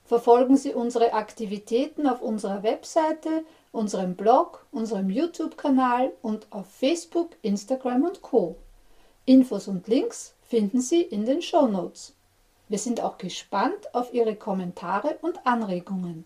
verfolgen 0.04 0.56
Sie 0.56 0.74
unsere 0.74 1.12
Aktivitäten 1.12 2.08
auf 2.08 2.22
unserer 2.22 2.62
Webseite, 2.62 3.44
unserem 3.70 4.16
Blog, 4.16 4.66
unserem 4.72 5.10
YouTube-Kanal 5.10 6.12
und 6.22 6.46
auf 6.50 6.66
Facebook, 6.66 7.30
Instagram 7.42 8.04
und 8.04 8.22
Co. 8.22 8.56
Infos 9.26 9.68
und 9.68 9.86
Links 9.86 10.34
finden 10.42 10.80
Sie 10.80 11.02
in 11.02 11.26
den 11.26 11.42
Show 11.42 11.68
Notes. 11.68 12.14
Wir 12.68 12.78
sind 12.78 13.00
auch 13.00 13.18
gespannt 13.18 13.94
auf 13.94 14.12
Ihre 14.12 14.34
Kommentare 14.34 15.18
und 15.22 15.46
Anregungen. 15.46 16.24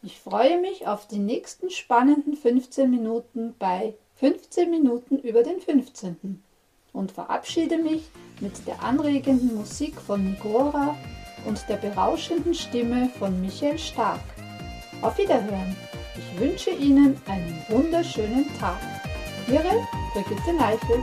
Ich 0.00 0.20
freue 0.20 0.60
mich 0.60 0.86
auf 0.86 1.08
die 1.08 1.18
nächsten 1.18 1.70
spannenden 1.70 2.36
15 2.36 2.88
Minuten 2.88 3.56
bei 3.58 3.94
15 4.20 4.70
Minuten 4.70 5.18
über 5.18 5.42
den 5.42 5.60
15. 5.60 6.40
und 6.92 7.10
verabschiede 7.10 7.78
mich 7.78 8.08
mit 8.40 8.64
der 8.68 8.80
anregenden 8.84 9.56
Musik 9.56 10.00
von 10.00 10.24
Nigora 10.24 10.96
und 11.46 11.68
der 11.68 11.76
berauschenden 11.76 12.54
Stimme 12.54 13.10
von 13.18 13.40
Michael 13.40 13.76
Stark. 13.76 14.20
Auf 15.02 15.18
Wiederhören! 15.18 15.76
Ich 16.16 16.40
wünsche 16.40 16.70
Ihnen 16.70 17.20
einen 17.26 17.64
wunderschönen 17.68 18.46
Tag. 18.58 18.78
Ihre 19.48 19.84
Brigitte 20.12 20.52
Neifel. 20.52 21.02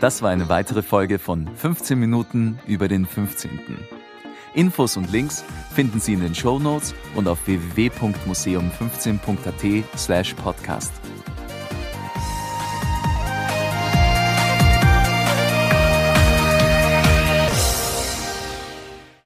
Das 0.00 0.22
war 0.22 0.30
eine 0.30 0.48
weitere 0.48 0.82
Folge 0.82 1.18
von 1.18 1.46
15 1.56 1.98
Minuten 1.98 2.58
über 2.66 2.88
den 2.88 3.04
15. 3.04 3.99
Infos 4.54 4.96
und 4.96 5.10
Links 5.10 5.44
finden 5.74 6.00
Sie 6.00 6.14
in 6.14 6.20
den 6.20 6.34
Show 6.34 6.58
Notes 6.58 6.94
und 7.14 7.28
auf 7.28 7.46
www.museum15.at 7.46 9.98
slash 9.98 10.32
podcast. 10.34 10.92